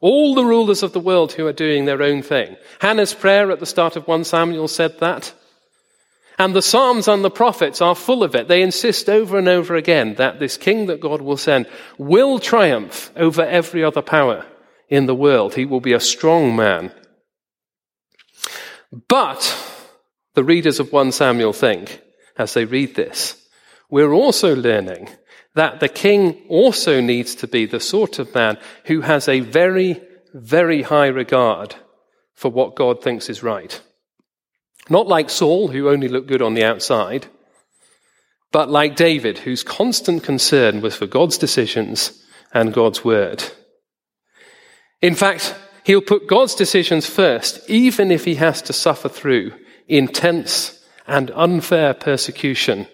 All 0.00 0.34
the 0.34 0.44
rulers 0.44 0.82
of 0.82 0.92
the 0.92 0.98
world 0.98 1.34
who 1.34 1.46
are 1.46 1.52
doing 1.52 1.84
their 1.84 2.02
own 2.02 2.20
thing. 2.20 2.56
Hannah's 2.80 3.14
prayer 3.14 3.52
at 3.52 3.60
the 3.60 3.64
start 3.64 3.94
of 3.94 4.08
1 4.08 4.24
Samuel 4.24 4.66
said 4.66 4.98
that. 4.98 5.32
And 6.38 6.54
the 6.54 6.62
Psalms 6.62 7.08
and 7.08 7.24
the 7.24 7.30
prophets 7.30 7.80
are 7.80 7.94
full 7.94 8.22
of 8.22 8.34
it. 8.34 8.48
They 8.48 8.62
insist 8.62 9.08
over 9.08 9.38
and 9.38 9.48
over 9.48 9.74
again 9.74 10.14
that 10.14 10.38
this 10.38 10.56
king 10.56 10.86
that 10.86 11.00
God 11.00 11.22
will 11.22 11.38
send 11.38 11.66
will 11.96 12.38
triumph 12.38 13.10
over 13.16 13.42
every 13.42 13.82
other 13.82 14.02
power 14.02 14.44
in 14.88 15.06
the 15.06 15.14
world. 15.14 15.54
He 15.54 15.64
will 15.64 15.80
be 15.80 15.94
a 15.94 16.00
strong 16.00 16.54
man. 16.54 16.92
But 19.08 19.56
the 20.34 20.44
readers 20.44 20.78
of 20.78 20.92
1 20.92 21.12
Samuel 21.12 21.54
think, 21.54 22.02
as 22.36 22.52
they 22.52 22.66
read 22.66 22.94
this, 22.94 23.42
we're 23.88 24.12
also 24.12 24.54
learning 24.54 25.08
that 25.54 25.80
the 25.80 25.88
king 25.88 26.44
also 26.50 27.00
needs 27.00 27.34
to 27.36 27.48
be 27.48 27.64
the 27.64 27.80
sort 27.80 28.18
of 28.18 28.34
man 28.34 28.58
who 28.84 29.00
has 29.00 29.26
a 29.26 29.40
very, 29.40 30.02
very 30.34 30.82
high 30.82 31.06
regard 31.06 31.74
for 32.34 32.50
what 32.50 32.76
God 32.76 33.02
thinks 33.02 33.30
is 33.30 33.42
right. 33.42 33.80
Not 34.88 35.08
like 35.08 35.30
Saul, 35.30 35.68
who 35.68 35.88
only 35.88 36.08
looked 36.08 36.28
good 36.28 36.42
on 36.42 36.54
the 36.54 36.64
outside, 36.64 37.26
but 38.52 38.70
like 38.70 38.96
David, 38.96 39.38
whose 39.38 39.62
constant 39.62 40.22
concern 40.22 40.80
was 40.80 40.94
for 40.94 41.06
God's 41.06 41.38
decisions 41.38 42.22
and 42.54 42.72
God's 42.72 43.04
word. 43.04 43.44
In 45.02 45.14
fact, 45.14 45.54
he'll 45.84 46.00
put 46.00 46.26
God's 46.26 46.54
decisions 46.54 47.06
first, 47.06 47.68
even 47.68 48.10
if 48.10 48.24
he 48.24 48.36
has 48.36 48.62
to 48.62 48.72
suffer 48.72 49.08
through 49.08 49.52
intense 49.88 50.84
and 51.06 51.30
unfair 51.32 51.94
persecution 51.94 52.86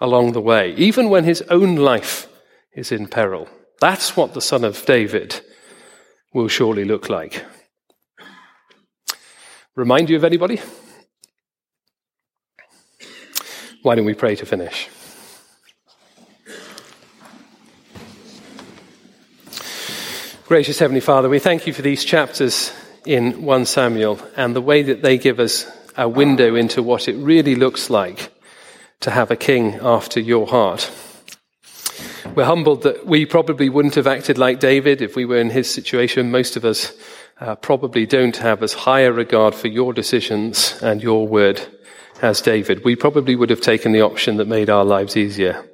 along 0.00 0.32
the 0.32 0.40
way, 0.40 0.74
even 0.74 1.10
when 1.10 1.24
his 1.24 1.42
own 1.42 1.76
life 1.76 2.28
is 2.74 2.92
in 2.92 3.06
peril. 3.06 3.48
That's 3.80 4.16
what 4.16 4.34
the 4.34 4.40
son 4.40 4.64
of 4.64 4.84
David 4.84 5.40
will 6.32 6.48
surely 6.48 6.84
look 6.84 7.08
like. 7.08 7.44
remind 9.74 10.10
you 10.10 10.16
of 10.16 10.24
anybody? 10.24 10.60
Why 13.82 13.94
don't 13.94 14.04
we 14.04 14.12
pray 14.12 14.36
to 14.36 14.44
finish? 14.44 14.90
Gracious 20.46 20.78
Heavenly 20.78 21.00
Father, 21.00 21.30
we 21.30 21.38
thank 21.38 21.66
you 21.66 21.72
for 21.72 21.80
these 21.80 22.04
chapters 22.04 22.74
in 23.06 23.42
1 23.42 23.64
Samuel 23.64 24.20
and 24.36 24.54
the 24.54 24.60
way 24.60 24.82
that 24.82 25.00
they 25.00 25.16
give 25.16 25.40
us 25.40 25.66
a 25.96 26.06
window 26.06 26.56
into 26.56 26.82
what 26.82 27.08
it 27.08 27.16
really 27.16 27.54
looks 27.54 27.88
like 27.88 28.30
to 29.00 29.10
have 29.10 29.30
a 29.30 29.36
king 29.36 29.76
after 29.80 30.20
your 30.20 30.46
heart. 30.46 30.90
We're 32.34 32.44
humbled 32.44 32.82
that 32.82 33.06
we 33.06 33.24
probably 33.24 33.70
wouldn't 33.70 33.94
have 33.94 34.06
acted 34.06 34.36
like 34.36 34.60
David 34.60 35.00
if 35.00 35.16
we 35.16 35.24
were 35.24 35.38
in 35.38 35.48
his 35.48 35.72
situation. 35.72 36.30
Most 36.30 36.54
of 36.54 36.66
us 36.66 36.92
uh, 37.40 37.54
probably 37.54 38.04
don't 38.04 38.36
have 38.36 38.62
as 38.62 38.74
high 38.74 39.00
a 39.00 39.12
regard 39.12 39.54
for 39.54 39.68
your 39.68 39.94
decisions 39.94 40.78
and 40.82 41.02
your 41.02 41.26
word 41.26 41.66
as 42.22 42.40
David. 42.40 42.84
We 42.84 42.96
probably 42.96 43.36
would 43.36 43.50
have 43.50 43.60
taken 43.60 43.92
the 43.92 44.02
option 44.02 44.36
that 44.36 44.48
made 44.48 44.70
our 44.70 44.84
lives 44.84 45.16
easier. 45.16 45.64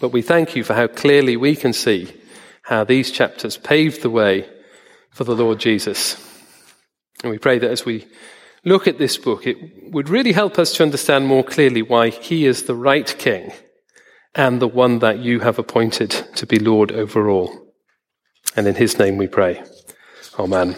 But 0.00 0.10
we 0.10 0.22
thank 0.22 0.56
you 0.56 0.64
for 0.64 0.74
how 0.74 0.88
clearly 0.88 1.36
we 1.36 1.56
can 1.56 1.72
see 1.72 2.12
how 2.62 2.84
these 2.84 3.10
chapters 3.10 3.56
paved 3.56 4.02
the 4.02 4.10
way 4.10 4.48
for 5.10 5.24
the 5.24 5.34
Lord 5.34 5.58
Jesus. 5.58 6.16
And 7.22 7.30
we 7.30 7.38
pray 7.38 7.58
that 7.58 7.70
as 7.70 7.84
we 7.84 8.06
look 8.64 8.86
at 8.86 8.98
this 8.98 9.16
book, 9.16 9.46
it 9.46 9.56
would 9.92 10.08
really 10.08 10.32
help 10.32 10.58
us 10.58 10.72
to 10.74 10.82
understand 10.82 11.26
more 11.26 11.44
clearly 11.44 11.82
why 11.82 12.10
he 12.10 12.46
is 12.46 12.64
the 12.64 12.74
right 12.74 13.14
king 13.18 13.52
and 14.34 14.60
the 14.60 14.68
one 14.68 15.00
that 15.00 15.18
you 15.18 15.40
have 15.40 15.58
appointed 15.58 16.10
to 16.36 16.46
be 16.46 16.58
Lord 16.58 16.92
over 16.92 17.28
all. 17.28 17.72
And 18.56 18.66
in 18.66 18.74
his 18.74 18.98
name 18.98 19.16
we 19.16 19.28
pray. 19.28 19.62
Amen. 20.38 20.76